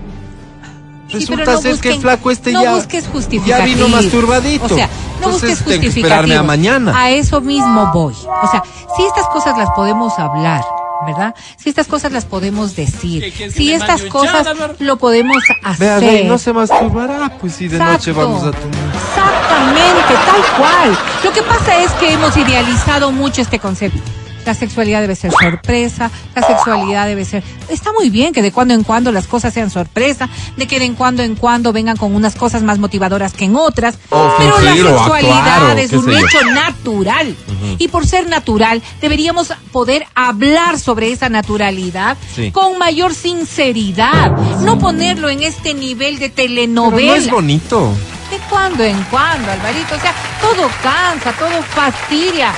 Sí, 1.09 1.21
resulta 1.21 1.53
no 1.53 1.61
ser 1.63 1.81
que 1.81 1.89
el 1.89 2.01
flaco 2.01 2.31
este 2.31 2.53
no 2.53 2.63
ya, 2.63 2.75
busques 2.75 3.09
ya 3.47 3.65
vino 3.65 3.89
masturbadito. 3.89 4.67
O 4.67 4.69
sea, 4.69 4.89
no 5.21 5.27
Entonces, 5.27 5.65
busques 5.65 5.97
esperarme 5.97 6.37
a 6.37 6.43
mañana. 6.43 6.93
A 6.95 7.11
eso 7.11 7.41
mismo 7.41 7.91
voy. 7.95 8.13
O 8.13 8.51
sea, 8.51 8.63
si 8.95 9.05
estas 9.05 9.27
cosas 9.29 9.57
las 9.57 9.71
podemos 9.71 10.19
hablar, 10.19 10.63
¿verdad? 11.07 11.35
Si 11.57 11.69
estas 11.69 11.87
cosas 11.87 12.13
las 12.13 12.25
podemos 12.25 12.77
decir, 12.77 13.23
¿Qué 13.23 13.33
quieres 13.33 13.55
que 13.55 13.61
si 13.61 13.73
estas 13.73 14.03
cosas 14.05 14.47
lo 14.79 14.97
podemos 14.97 15.37
Vea, 15.79 15.97
hacer. 15.97 16.01
Rey, 16.01 16.25
no 16.25 16.39
se 16.39 16.53
masturbará, 16.53 17.39
pues 17.41 17.55
si 17.55 17.69
de 17.69 17.79
noche 17.79 18.13
vamos 18.13 18.43
a 18.43 18.53
tomar. 18.53 18.79
Exactamente, 18.95 20.15
tal 20.27 20.59
cual. 20.59 20.99
Lo 21.25 21.33
que 21.33 21.43
pasa 21.43 21.83
es 21.83 21.91
que 21.93 22.13
hemos 22.13 22.37
idealizado 22.37 23.13
mucho 23.13 23.43
este 23.43 23.59
concepto. 23.59 24.01
La 24.49 24.55
sexualidad 24.55 25.03
debe 25.03 25.15
ser 25.15 25.31
sorpresa, 25.31 26.11
la 26.35 26.41
sexualidad 26.43 27.07
debe 27.07 27.27
ser... 27.27 27.43
Está 27.69 27.93
muy 27.93 28.09
bien 28.09 28.33
que 28.33 28.41
de 28.41 28.51
cuando 28.51 28.73
en 28.73 28.83
cuando 28.83 29.13
las 29.13 29.27
cosas 29.27 29.53
sean 29.53 29.69
sorpresa, 29.69 30.27
de 30.57 30.67
que 30.67 30.81
de 30.81 30.91
cuando 30.95 31.23
en 31.23 31.35
cuando 31.35 31.71
vengan 31.75 31.99
con 31.99 32.15
unas 32.15 32.35
cosas 32.35 32.63
más 32.63 32.79
motivadoras 32.79 33.35
que 33.35 33.45
en 33.45 33.57
otras, 33.57 33.99
O 34.09 34.35
pero 34.39 34.59
la 34.61 34.71
fingir 34.73 34.87
sexualidad 34.87 35.57
actuar, 35.57 35.79
es 35.81 35.93
un 35.93 36.07
yo. 36.07 36.17
hecho 36.19 36.43
natural. 36.55 37.37
Y 37.77 37.89
por 37.89 38.07
ser 38.07 38.27
natural, 38.27 38.81
deberíamos 39.03 39.53
poder 39.71 40.07
hablar 40.15 40.79
sobre 40.79 41.13
esa 41.13 41.29
naturalidad 41.29 42.17
Sí. 42.35 42.51
con 42.51 42.79
mayor 42.79 43.13
sinceridad, 43.15 44.31
no 44.63 44.79
ponerlo 44.79 45.29
en 45.29 45.43
este 45.43 45.75
nivel 45.75 46.19
de 46.19 46.31
Pero 46.31 46.47
telenovela. 46.49 47.13
no 47.13 47.15
es 47.19 47.31
bonito. 47.31 47.93
De 48.31 48.39
cuando 48.49 48.83
en 48.83 48.97
cuando, 49.11 49.51
Alvarito. 49.53 49.95
O 49.95 50.01
sea, 50.01 50.15
todo 50.41 50.71
cansa, 50.83 51.33
todo 51.39 51.63
fastidia. 51.63 52.53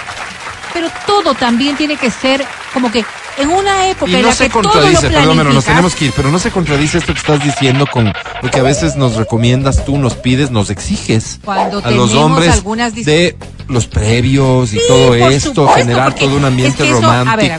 Pero 0.73 0.89
todo 1.07 1.35
también 1.35 1.77
tiene 1.77 1.97
que 1.97 2.11
ser 2.11 2.45
como 2.73 2.91
que 2.91 3.05
en 3.39 3.49
una 3.51 3.89
época 3.89 4.11
Y 4.11 4.15
en 4.17 4.23
no 4.23 4.29
la 4.29 4.35
se 4.35 4.45
que 4.45 4.51
todo 4.51 4.63
lo 4.63 4.71
contradice, 4.71 5.09
perdón, 5.11 5.37
pero 5.39 5.53
nos 5.53 5.65
tenemos 5.65 5.95
que 5.95 6.05
ir, 6.07 6.13
pero 6.15 6.31
no 6.31 6.39
se 6.39 6.51
contradice 6.51 6.99
esto 6.99 7.13
que 7.13 7.19
estás 7.21 7.43
diciendo 7.43 7.87
con 7.87 8.13
lo 8.43 8.51
que 8.51 8.59
a 8.61 8.63
veces 8.63 8.97
nos 8.97 9.17
recomiendas 9.17 9.85
tú, 9.85 9.99
nos 9.99 10.15
pides, 10.15 10.51
nos 10.51 10.71
exiges 10.71 11.41
Cuando 11.45 11.81
a 11.85 11.91
los 11.91 12.15
hombres 12.15 12.53
algunas 12.53 12.95
de 12.95 13.37
los 13.69 13.87
previos 13.87 14.73
y 14.73 14.79
Sí, 14.79 14.83
todo 14.89 15.15
esto, 15.15 15.51
supuesto, 15.51 15.69
generar 15.75 16.15
todo 16.15 16.31
un 16.35 16.43
es 16.43 16.45
ambiente 16.49 16.83
que 16.83 16.91
eso- 16.91 17.11
a 17.11 17.25
ver, 17.25 17.29
a 17.29 17.37
ver. 17.37 17.59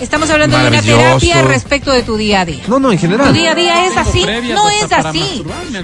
Estamos 0.00 0.28
hablando 0.28 0.58
de 0.58 0.68
una 0.68 0.82
terapia 0.82 1.42
respecto 1.42 1.90
de 1.90 2.02
tu 2.02 2.16
día 2.16 2.42
a 2.42 2.44
día. 2.44 2.62
No, 2.68 2.78
no, 2.78 2.92
en 2.92 2.98
Tu 2.98 3.02
general. 3.02 3.32
día 3.32 3.52
a 3.52 3.54
día 3.54 3.86
es 3.86 3.96
así, 3.96 4.24
no 4.52 4.68
es 4.68 4.92
así. 4.92 5.42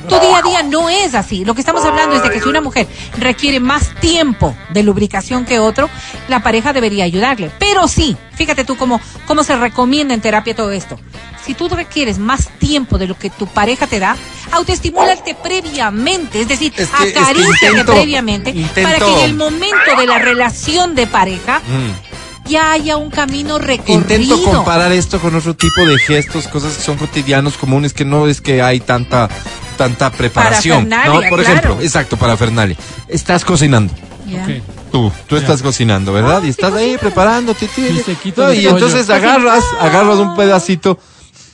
Tu 0.08 0.20
día 0.20 0.36
a 0.38 0.42
día 0.42 0.62
no 0.62 0.90
es 0.90 1.14
así. 1.14 1.44
Lo 1.46 1.54
que 1.54 1.60
estamos 1.62 1.82
hablando 1.84 2.16
es 2.16 2.22
de 2.22 2.30
que 2.30 2.40
si 2.40 2.48
una 2.48 2.60
mujer 2.60 2.86
requiere 3.18 3.58
más 3.58 3.94
tiempo 4.00 4.54
de 4.70 4.82
lubricación 4.82 5.44
que 5.46 5.58
otro, 5.58 5.88
la 6.28 6.42
pareja 6.42 6.72
debería 6.74 7.04
ayudarle. 7.04 7.50
Pero 7.58 7.88
sí, 7.88 8.16
fíjate 8.34 8.64
tú 8.64 8.76
cómo, 8.76 9.00
cómo 9.26 9.44
se 9.44 9.56
recomienda 9.56 10.12
en 10.12 10.20
terapia 10.20 10.54
todo 10.54 10.72
esto. 10.72 10.98
Si 11.44 11.54
tú 11.54 11.68
requieres 11.70 12.18
más 12.18 12.48
tiempo 12.58 12.98
de 12.98 13.06
lo 13.08 13.18
que 13.18 13.30
tu 13.30 13.46
pareja 13.46 13.86
te 13.86 13.98
da, 13.98 14.14
autoestimúlate 14.52 15.34
previamente, 15.34 16.42
es 16.42 16.48
decir, 16.48 16.72
Es 16.76 16.88
que- 16.90 17.04
es 17.08 17.12
que 17.14 17.18
acaríciate 17.18 17.66
intento- 17.70 17.92
previamente 17.94 18.50
intento- 18.50 18.82
para 18.82 18.98
que 19.04 19.12
en 19.24 19.30
el 19.30 19.34
momento 19.34 19.96
de 19.98 20.06
la 20.06 20.18
relación 20.18 20.94
de 20.94 21.06
pareja 21.08 21.60
Mm. 21.66 22.11
Ya 22.46 22.72
haya 22.72 22.96
un 22.96 23.10
camino 23.10 23.58
recorrido. 23.58 24.00
Intento 24.00 24.42
comparar 24.42 24.92
esto 24.92 25.18
con 25.20 25.34
otro 25.34 25.54
tipo 25.54 25.84
de 25.86 25.98
gestos, 25.98 26.48
cosas 26.48 26.76
que 26.76 26.82
son 26.82 26.96
cotidianos, 26.96 27.56
comunes, 27.56 27.92
que 27.92 28.04
no 28.04 28.26
es 28.26 28.40
que 28.40 28.62
hay 28.62 28.80
tanta 28.80 29.28
tanta 29.76 30.10
preparación. 30.10 30.88
¿no? 30.88 31.12
Por 31.12 31.22
claro. 31.22 31.42
ejemplo, 31.42 31.78
exacto, 31.80 32.16
para 32.16 32.36
Fernalia. 32.36 32.76
Estás 33.08 33.44
cocinando. 33.44 33.92
Ok. 33.92 34.62
Tú, 34.90 35.10
tú 35.26 35.36
estás 35.36 35.62
cocinando, 35.62 36.12
¿verdad? 36.12 36.36
Ah, 36.36 36.40
y 36.40 36.44
sí, 36.44 36.50
estás 36.50 36.74
ahí 36.74 36.92
cocino. 36.92 37.00
preparándote. 37.00 37.66
ti, 37.66 37.82
ti. 37.82 38.32
No, 38.36 38.52
y 38.52 38.56
rollo. 38.56 38.70
entonces 38.70 39.08
agarras, 39.08 39.64
agarras 39.80 40.18
un 40.18 40.36
pedacito 40.36 40.98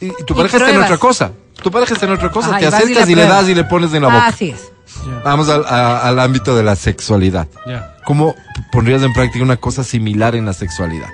y, 0.01 0.07
y 0.07 0.11
tu 0.27 0.35
Y 0.35 0.37
pareja 0.37 0.57
está 0.57 0.71
en 0.71 0.83
otra 0.83 0.99
cosa. 0.99 1.33
Tu 1.63 1.71
pareja 1.71 1.95
está 1.95 2.07
en 2.07 2.13
otra 2.13 2.31
cosa. 2.31 2.49
Ajá, 2.51 2.59
Te 2.59 2.65
y 2.65 2.69
y 2.69 2.73
acercas 2.73 3.09
y, 3.09 3.15
le 3.15 3.27
das 3.27 3.49
y 3.49 3.55
le 3.55 3.65
pones 3.65 3.93
en 3.95 4.03
la 4.03 4.09
boca. 4.09 4.27
Así 4.27 4.51
es. 4.51 4.71
Ya, 5.07 5.21
Vamos 5.25 5.49
al, 5.49 5.65
a- 5.67 6.09
al 6.09 6.19
ámbito 6.19 6.57
de 6.57 6.63
la 6.63 6.77
sexualidad. 6.77 7.47
ya. 7.67 7.95
¿Cómo 8.05 8.35
pondrías 8.73 9.03
en 9.03 9.13
práctica 9.13 9.45
una 9.45 9.57
cosa 9.59 9.85
similar 9.85 10.35
en 10.35 10.47
la 10.47 10.53
sexualidad? 10.55 11.09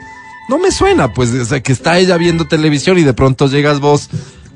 No 0.48 0.58
me 0.58 0.70
suena, 0.70 1.12
pues, 1.12 1.30
o 1.32 1.44
sea, 1.44 1.60
que 1.60 1.72
está 1.72 1.98
ella 1.98 2.16
viendo 2.16 2.46
televisión 2.46 2.98
y 2.98 3.02
de 3.02 3.14
pronto 3.14 3.46
llegas 3.48 3.80
vos, 3.80 4.08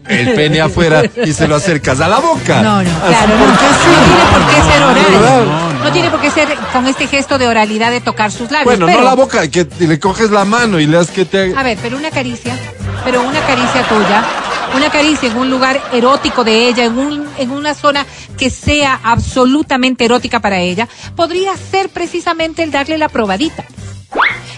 el 0.06 0.32
pene 0.36 0.60
afuera, 0.60 1.02
y 1.24 1.32
se 1.32 1.48
lo 1.48 1.56
acercas 1.56 2.00
a 2.00 2.08
la 2.08 2.18
boca. 2.18 2.62
No, 2.62 2.82
no, 2.82 2.90
Así, 2.90 3.08
claro, 3.08 3.34
no. 3.38 3.44
¿por 3.44 3.58
qué 3.58 3.66
sí? 3.66 3.90
No 3.90 4.04
tiene 4.04 4.30
por 4.30 4.46
qué 4.46 4.72
ser 4.72 4.82
oral. 4.82 5.04
No, 5.12 5.44
No, 5.78 5.84
no. 5.84 5.92
tiene 5.92 6.10
por 6.10 6.20
qué 6.20 6.30
ser 6.30 6.48
con 6.72 6.86
este 6.86 7.06
gesto 7.08 7.38
de 7.38 7.48
oralidad 7.48 7.90
de 7.90 8.00
tocar 8.00 8.30
sus 8.30 8.50
labios. 8.50 8.64
Bueno, 8.66 8.86
pero, 8.86 8.98
no 8.98 9.04
la 9.04 9.14
boca, 9.14 9.48
que 9.48 9.66
le 9.80 9.98
coges 9.98 10.30
la 10.30 10.44
mano 10.44 10.78
y 10.78 10.86
le 10.86 10.96
das 10.98 11.10
que 11.10 11.24
te... 11.24 11.54
A 11.56 11.62
ver, 11.62 11.78
pero 11.82 11.96
una 11.96 12.10
caricia, 12.10 12.54
pero 13.04 13.22
una 13.22 13.40
caricia 13.40 13.82
tuya, 13.88 14.24
una 14.74 14.90
caricia 14.90 15.30
en 15.30 15.36
un 15.36 15.50
lugar 15.50 15.80
erótico 15.92 16.44
de 16.44 16.68
ella, 16.68 16.84
en, 16.84 16.98
un, 16.98 17.28
en 17.38 17.50
una 17.50 17.74
zona 17.74 18.06
que 18.36 18.50
sea 18.50 19.00
absolutamente 19.02 20.04
erótica 20.04 20.40
para 20.40 20.58
ella, 20.60 20.88
podría 21.16 21.56
ser 21.56 21.88
precisamente 21.88 22.62
el 22.62 22.70
darle 22.70 22.98
la 22.98 23.08
probadita. 23.08 23.64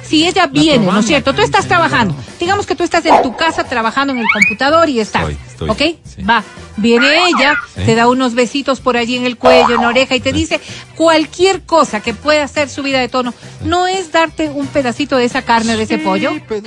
Si 0.03 0.27
ella 0.27 0.47
viene, 0.49 0.87
¿no 0.87 0.99
es 0.99 1.07
cierto? 1.07 1.33
Tú 1.33 1.43
estás 1.43 1.67
trabajando. 1.67 2.15
Digamos 2.39 2.67
que 2.67 2.75
tú 2.75 2.83
estás 2.83 3.05
en 3.07 3.23
tu 3.23 3.37
casa 3.37 3.65
trabajando 3.65 4.13
en 4.13 4.19
el 4.19 4.27
computador 4.33 4.89
y 4.89 5.01
estás. 5.01 5.29
Estoy, 5.31 5.39
estoy, 5.49 5.71
¿Ok? 5.71 5.99
sí. 6.05 6.23
Va. 6.23 6.43
Viene 6.81 7.07
ella, 7.29 7.57
Sí. 7.77 7.83
te 7.85 7.95
da 7.95 8.09
unos 8.09 8.35
besitos 8.35 8.81
por 8.81 8.97
allí 8.97 9.17
en 9.17 9.27
el 9.27 9.37
cuello, 9.37 9.75
en 9.75 9.83
la 9.83 9.89
oreja 9.89 10.15
y 10.17 10.21
te 10.21 10.33
dice 10.33 10.61
cualquier 10.97 11.63
cosa 11.63 12.01
que 12.01 12.15
pueda 12.15 12.43
hacer 12.45 12.69
su 12.69 12.83
vida 12.83 12.99
de 13.01 13.09
tono. 13.09 13.35
No 13.65 13.87
es 13.87 14.11
darte 14.13 14.49
un 14.49 14.67
pedacito 14.67 15.17
de 15.17 15.25
esa 15.27 15.43
carne, 15.43 15.77
de 15.77 15.83
ese 15.83 15.99
pollo. 15.99 16.31
Sí, 16.33 16.43
Pero, 16.49 16.63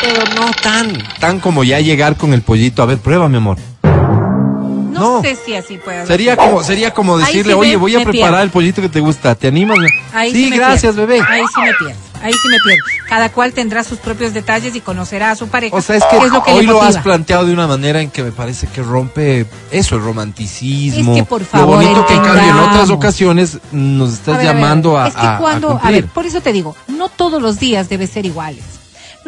pero 0.00 0.24
no 0.34 0.50
tan, 0.62 0.96
tan 1.18 1.40
como 1.40 1.64
ya 1.64 1.80
llegar 1.80 2.16
con 2.16 2.32
el 2.32 2.42
pollito. 2.42 2.82
A 2.82 2.86
ver, 2.86 2.98
prueba, 2.98 3.28
mi 3.28 3.36
amor. 3.38 3.58
No, 3.82 5.16
No. 5.18 5.22
sé 5.22 5.36
si 5.36 5.54
así 5.54 5.76
puede 5.78 6.06
Sería 6.06 6.34
ser. 6.34 6.38
como, 6.44 6.62
sería 6.64 6.90
como 6.92 7.18
decirle, 7.18 7.42
sí 7.42 7.48
me- 7.50 7.54
oye, 7.54 7.76
voy 7.76 7.94
a 7.94 7.98
preparar 8.04 8.12
pierdo. 8.30 8.42
el 8.42 8.50
pollito 8.50 8.82
que 8.82 8.88
te 8.88 8.98
gusta. 9.00 9.34
¿Te 9.36 9.46
animas? 9.48 9.78
Ahí 10.12 10.32
sí, 10.32 10.46
me 10.50 10.56
gracias, 10.56 10.94
pierdo. 10.94 11.06
bebé. 11.06 11.20
Ahí 11.28 11.42
sí 11.54 11.60
me 11.60 11.72
pierdo. 11.74 12.00
Ahí 12.22 12.32
sí 12.32 12.48
me 12.48 12.56
pierdo. 12.64 12.82
Cada 13.08 13.28
cual 13.30 13.52
tendrá 13.52 13.84
sus 13.84 13.98
propios 13.98 14.34
detalles 14.34 14.74
y 14.74 14.80
conocerá 14.80 15.30
a 15.30 15.36
su 15.36 15.48
pareja. 15.48 15.74
O 15.76 15.80
sea, 15.80 15.96
es 15.96 16.04
que, 16.04 16.18
¿Qué 16.18 16.28
lo 16.28 16.42
que 16.42 16.52
hoy 16.52 16.66
lo 16.66 16.82
has 16.82 16.98
planteado 16.98 17.46
de 17.46 17.52
una 17.52 17.66
manera 17.66 18.00
en 18.00 18.10
que 18.10 18.22
me 18.22 18.32
parece 18.32 18.66
que 18.66 18.82
rompe 18.82 19.46
eso, 19.70 19.94
el 19.96 20.02
romanticismo. 20.02 21.12
Es 21.14 21.18
que, 21.22 21.24
por 21.24 21.44
favor, 21.44 21.78
Lo 21.78 21.82
bonito 21.82 22.06
que 22.06 22.14
en 22.14 22.22
cambio 22.22 22.42
en 22.50 22.56
otras 22.58 22.90
ocasiones 22.90 23.58
nos 23.72 24.12
estás 24.14 24.34
A 24.34 24.38
ver, 24.38 24.48
a 24.48 24.52
ver, 24.52 24.60
llamando 24.62 24.98
a, 24.98 25.08
Es 25.08 25.14
que 25.14 25.20
a- 25.20 25.36
a 25.36 25.38
cuando, 25.38 25.68
a, 25.68 25.72
cumplir. 25.80 26.02
ver, 26.02 26.06
por 26.12 26.26
eso 26.26 26.40
te 26.40 26.52
digo, 26.52 26.76
no 26.88 27.08
todos 27.08 27.40
los 27.40 27.58
días 27.58 27.88
deben 27.88 28.08
ser 28.08 28.26
iguales. 28.26 28.64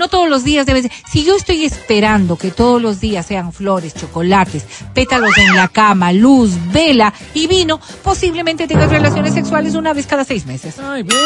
No 0.01 0.09
todos 0.09 0.31
los 0.31 0.45
días 0.45 0.65
deben 0.65 0.85
ser. 0.85 0.93
Si 1.13 1.25
yo 1.25 1.37
estoy 1.37 1.67
esperando 1.67 2.37
que 2.37 2.51
todos 2.51 2.81
los 2.81 3.01
días 3.01 3.27
sean 3.27 3.53
flores, 3.53 3.93
chocolates, 3.93 4.65
pétalos 4.95 5.37
en 5.37 5.55
la 5.55 5.69
cama, 5.69 6.11
luz, 6.11 6.53
vela 6.73 7.13
y 7.35 7.47
vino, 7.47 7.79
posiblemente 8.03 8.67
tengas 8.67 8.89
relaciones 8.89 9.35
sexuales 9.35 9.75
una 9.75 9.93
vez 9.93 10.07
cada 10.07 10.25
seis 10.25 10.47
meses. 10.47 10.79
Ay, 10.79 11.05
pero. 11.05 11.21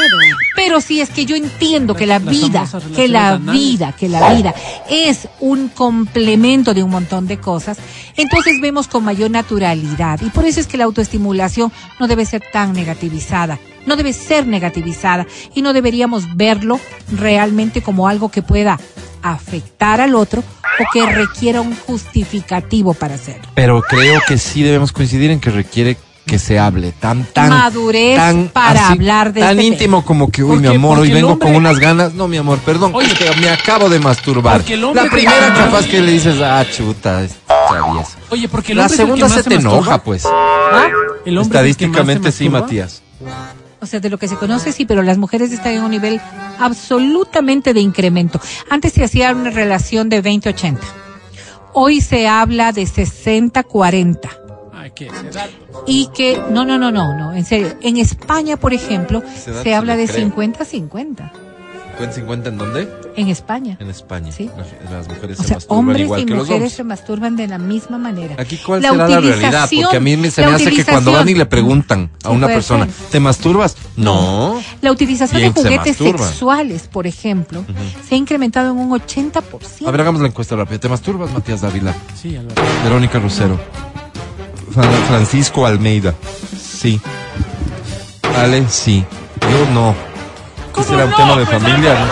Pero 0.57 0.81
si 0.81 1.01
es 1.01 1.11
que 1.11 1.25
yo 1.25 1.37
entiendo 1.37 1.95
que 1.95 2.05
la 2.05 2.19
vida, 2.19 2.67
que 2.97 3.07
la 3.07 3.37
vida, 3.37 3.93
que 3.93 4.09
la 4.09 4.35
vida 4.35 4.53
es 4.91 5.29
un 5.39 5.69
complemento 5.69 6.75
de 6.75 6.83
un 6.83 6.91
montón 6.91 7.29
de 7.29 7.39
cosas, 7.39 7.79
entonces 8.17 8.61
vemos 8.61 8.89
con 8.89 9.05
mayor 9.05 9.31
naturalidad. 9.31 10.21
Y 10.21 10.31
por 10.31 10.47
eso 10.47 10.59
es 10.59 10.67
que 10.67 10.79
la 10.79 10.85
autoestimulación 10.85 11.71
no 12.01 12.09
debe 12.09 12.27
ser 12.27 12.43
tan 12.53 12.73
negativizada, 12.73 13.61
no 13.87 13.97
debe 13.97 14.13
ser 14.13 14.47
negativizada 14.47 15.27
y 15.55 15.63
no 15.63 15.73
deberíamos 15.73 16.37
verlo 16.37 16.81
realmente 17.13 17.83
como 17.83 18.09
algo 18.09 18.31
que 18.31 18.43
pueda 18.43 18.79
afectar 19.23 20.01
al 20.01 20.15
otro 20.15 20.41
o 20.43 20.85
que 20.93 21.07
requiera 21.07 21.61
un 21.61 21.75
justificativo 21.77 22.95
para 22.95 23.15
hacerlo. 23.15 23.49
Pero 23.55 23.81
creo 23.83 24.21
que 24.27 24.39
sí 24.39 24.63
debemos 24.63 24.93
coincidir 24.93 25.31
en 25.31 25.41
que 25.41 25.51
requiere 25.51 25.97
que 26.27 26.39
se 26.39 26.59
hable 26.59 26.93
tan 26.93 27.25
tan 27.25 27.51
Madurez 27.51 28.17
tan 28.17 28.49
para 28.49 28.89
hablar 28.89 29.35
de 29.35 29.41
tan 29.43 29.59
este 29.59 29.63
íntimo 29.67 30.03
como 30.07 30.31
que 30.31 30.43
uy 30.43 30.57
mi 30.59 30.69
amor 30.69 30.99
hoy 30.99 31.11
vengo 31.13 31.33
hombre- 31.33 31.47
con 31.49 31.55
unas 31.55 31.79
ganas 31.79 32.15
no 32.15 32.29
mi 32.29 32.39
amor 32.39 32.59
perdón 32.61 32.93
Oye, 32.95 33.09
es 33.09 33.19
que 33.19 33.31
me 33.43 33.51
acabo 33.51 33.91
de 33.91 33.99
masturbar 33.99 34.65
la 34.95 35.03
te- 35.03 35.11
primera 35.11 35.53
capaz 35.53 35.85
que 35.87 36.01
le 36.01 36.13
dices 36.13 36.41
ah 36.41 36.65
chuta 36.75 37.23
es 37.25 37.33
travieso 37.69 38.13
Oye, 38.31 38.49
porque 38.49 38.73
el 38.73 38.79
la 38.79 38.85
hombre 38.87 38.95
es 38.95 39.01
el 39.01 39.07
que 39.07 39.13
segunda 39.13 39.29
más 39.29 39.35
se 39.45 39.51
te 39.51 39.55
masturba. 39.57 39.77
enoja 39.77 39.99
pues 40.03 40.25
¿Ah? 40.25 40.87
El 40.87 40.87
hombre 40.89 41.01
es 41.11 41.17
el 41.17 41.21
que 41.27 41.33
más 41.37 41.47
se 41.47 41.49
estadísticamente 41.51 42.33
sí. 42.33 42.49
Matías 42.49 43.03
O 43.85 43.87
sea, 43.87 44.01
de 44.01 44.09
lo 44.09 44.17
que 44.17 44.29
se 44.29 44.37
conoce, 44.37 44.73
sí, 44.73 44.87
pero 44.87 45.03
las 45.03 45.19
mujeres 45.19 45.53
están 45.53 45.75
en 45.75 45.83
un 45.83 45.91
nivel 45.91 46.19
absolutamente 46.59 47.75
de 47.75 47.81
incremento. 47.81 48.41
Antes 48.71 48.95
se 48.95 49.05
hacía 49.05 49.31
una 49.33 49.51
relación 49.51 50.09
de 50.09 50.23
20-80. 50.23 50.79
Hoy 51.75 52.01
se 52.01 52.27
habla 52.27 52.73
de 52.73 52.85
60-40. 52.85 54.21
Ay, 54.73 54.91
qué 54.95 55.09
edad. 55.09 55.51
Y 55.87 56.09
que, 56.15 56.41
no, 56.49 56.65
no, 56.65 56.79
no, 56.79 56.91
no, 56.93 57.15
no, 57.15 57.35
en 57.35 57.45
serio. 57.45 57.77
En 57.83 57.99
España, 57.99 58.57
por 58.57 58.73
ejemplo, 58.73 59.23
se 59.37 59.75
habla 59.75 59.97
de 59.97 60.07
creo. 60.09 60.31
50-50. 60.31 61.44
¿Cuenta 61.97 62.15
50 62.17 62.49
en 62.49 62.59
dónde? 62.59 62.89
En 63.17 63.29
España. 63.29 63.77
En 63.81 63.89
España. 63.89 64.33
Sí. 64.33 64.51
Las, 64.91 65.07
mujeres 65.09 65.39
O 65.39 65.43
se 65.45 65.55
masturban 65.55 65.79
hombres 65.79 66.01
igual 66.03 66.21
y 66.21 66.25
que 66.27 66.31
los 66.35 66.41
mujeres 66.41 66.55
hombres. 66.57 66.73
se 66.73 66.85
masturban 66.85 67.37
de 67.37 67.47
la 67.47 67.59
misma 67.59 67.99
manera. 67.99 68.35
Aquí 68.39 68.57
cuál 68.59 68.83
será 68.83 69.09
la 69.09 69.21
realidad, 69.21 69.71
porque 69.83 69.97
a 69.97 70.01
mí 70.01 70.17
me, 70.17 70.31
se 70.31 70.41
la 70.43 70.49
me 70.49 70.55
hace 70.57 70.71
que 70.73 70.85
cuando 70.85 71.13
van 71.13 71.29
y 71.29 71.35
le 71.35 71.47
preguntan 71.47 72.11
a 72.25 72.31
una 72.31 72.47
persona, 72.49 72.87
ser. 72.87 72.95
¿te 73.11 73.21
masturbas? 73.21 73.77
No. 73.97 74.61
La 74.81 74.91
utilización 74.91 75.41
Bien 75.41 75.53
de 75.53 75.63
se 75.63 75.69
juguetes 75.69 75.97
sexuales, 75.97 76.89
por 76.89 77.07
ejemplo, 77.07 77.65
se 78.09 78.15
ha 78.17 78.19
incrementado 78.19 78.73
en 78.73 78.79
un 78.79 78.91
80%. 78.91 79.43
A 79.87 79.91
ver, 79.91 80.01
hagamos 80.01 80.21
la 80.21 80.29
encuesta 80.29 80.57
rápida. 80.57 80.79
¿Te 80.81 80.89
masturbas, 80.89 81.33
Matías 81.33 81.61
Dávila? 81.61 81.95
Sí, 82.21 82.37
Álvaro. 82.37 82.61
Verónica 82.83 83.19
Lucero. 83.19 83.59
Fran- 84.75 84.91
Francisco 85.07 85.65
Almeida. 85.67 86.15
Sí. 86.61 87.01
Ale, 88.37 88.69
sí. 88.69 89.05
Yo 89.41 89.73
no. 89.73 89.95
¿Cómo 90.75 90.85
Ese 90.87 90.95
era 90.95 91.05
un 91.07 91.15
tema 91.15 91.37
de 91.37 91.47
Pues, 91.47 91.63
familia, 91.63 91.95
¿no? 91.95 92.07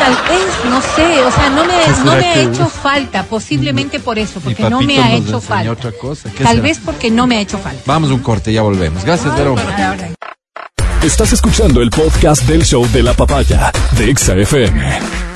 Tal 0.00 0.14
vez, 0.28 0.46
no 0.68 0.80
sé, 0.96 1.22
o 1.22 1.30
sea, 1.30 1.50
no 1.50 1.64
me, 1.64 1.74
¿Qué 1.74 1.88
no 1.90 1.96
será 1.96 2.16
me 2.16 2.30
ha 2.30 2.34
que- 2.34 2.42
hecho 2.42 2.68
falta, 2.68 3.22
posiblemente 3.24 4.00
por 4.00 4.18
eso, 4.18 4.40
porque 4.40 4.68
no 4.68 4.80
me 4.80 4.98
ha 5.00 5.08
nos 5.10 5.28
hecho 5.28 5.40
falta. 5.40 5.70
otra 5.70 5.92
cosa. 5.92 6.28
¿Qué 6.36 6.42
Tal 6.42 6.54
será? 6.56 6.62
vez 6.62 6.80
porque 6.84 7.10
no 7.10 7.26
me 7.28 7.36
ha 7.36 7.40
hecho 7.40 7.58
falta. 7.58 7.82
Vamos 7.86 8.10
a 8.10 8.14
un 8.14 8.20
corte, 8.20 8.52
ya 8.52 8.62
volvemos. 8.62 9.04
Gracias. 9.04 9.32
Ahora, 9.38 10.10
Estás 11.02 11.32
escuchando 11.32 11.82
el 11.82 11.90
podcast 11.90 12.42
del 12.44 12.64
show 12.64 12.86
de 12.92 13.02
la 13.02 13.12
papaya 13.12 13.70
de 13.96 14.10
Exa 14.10 14.34
FM. 14.34 15.31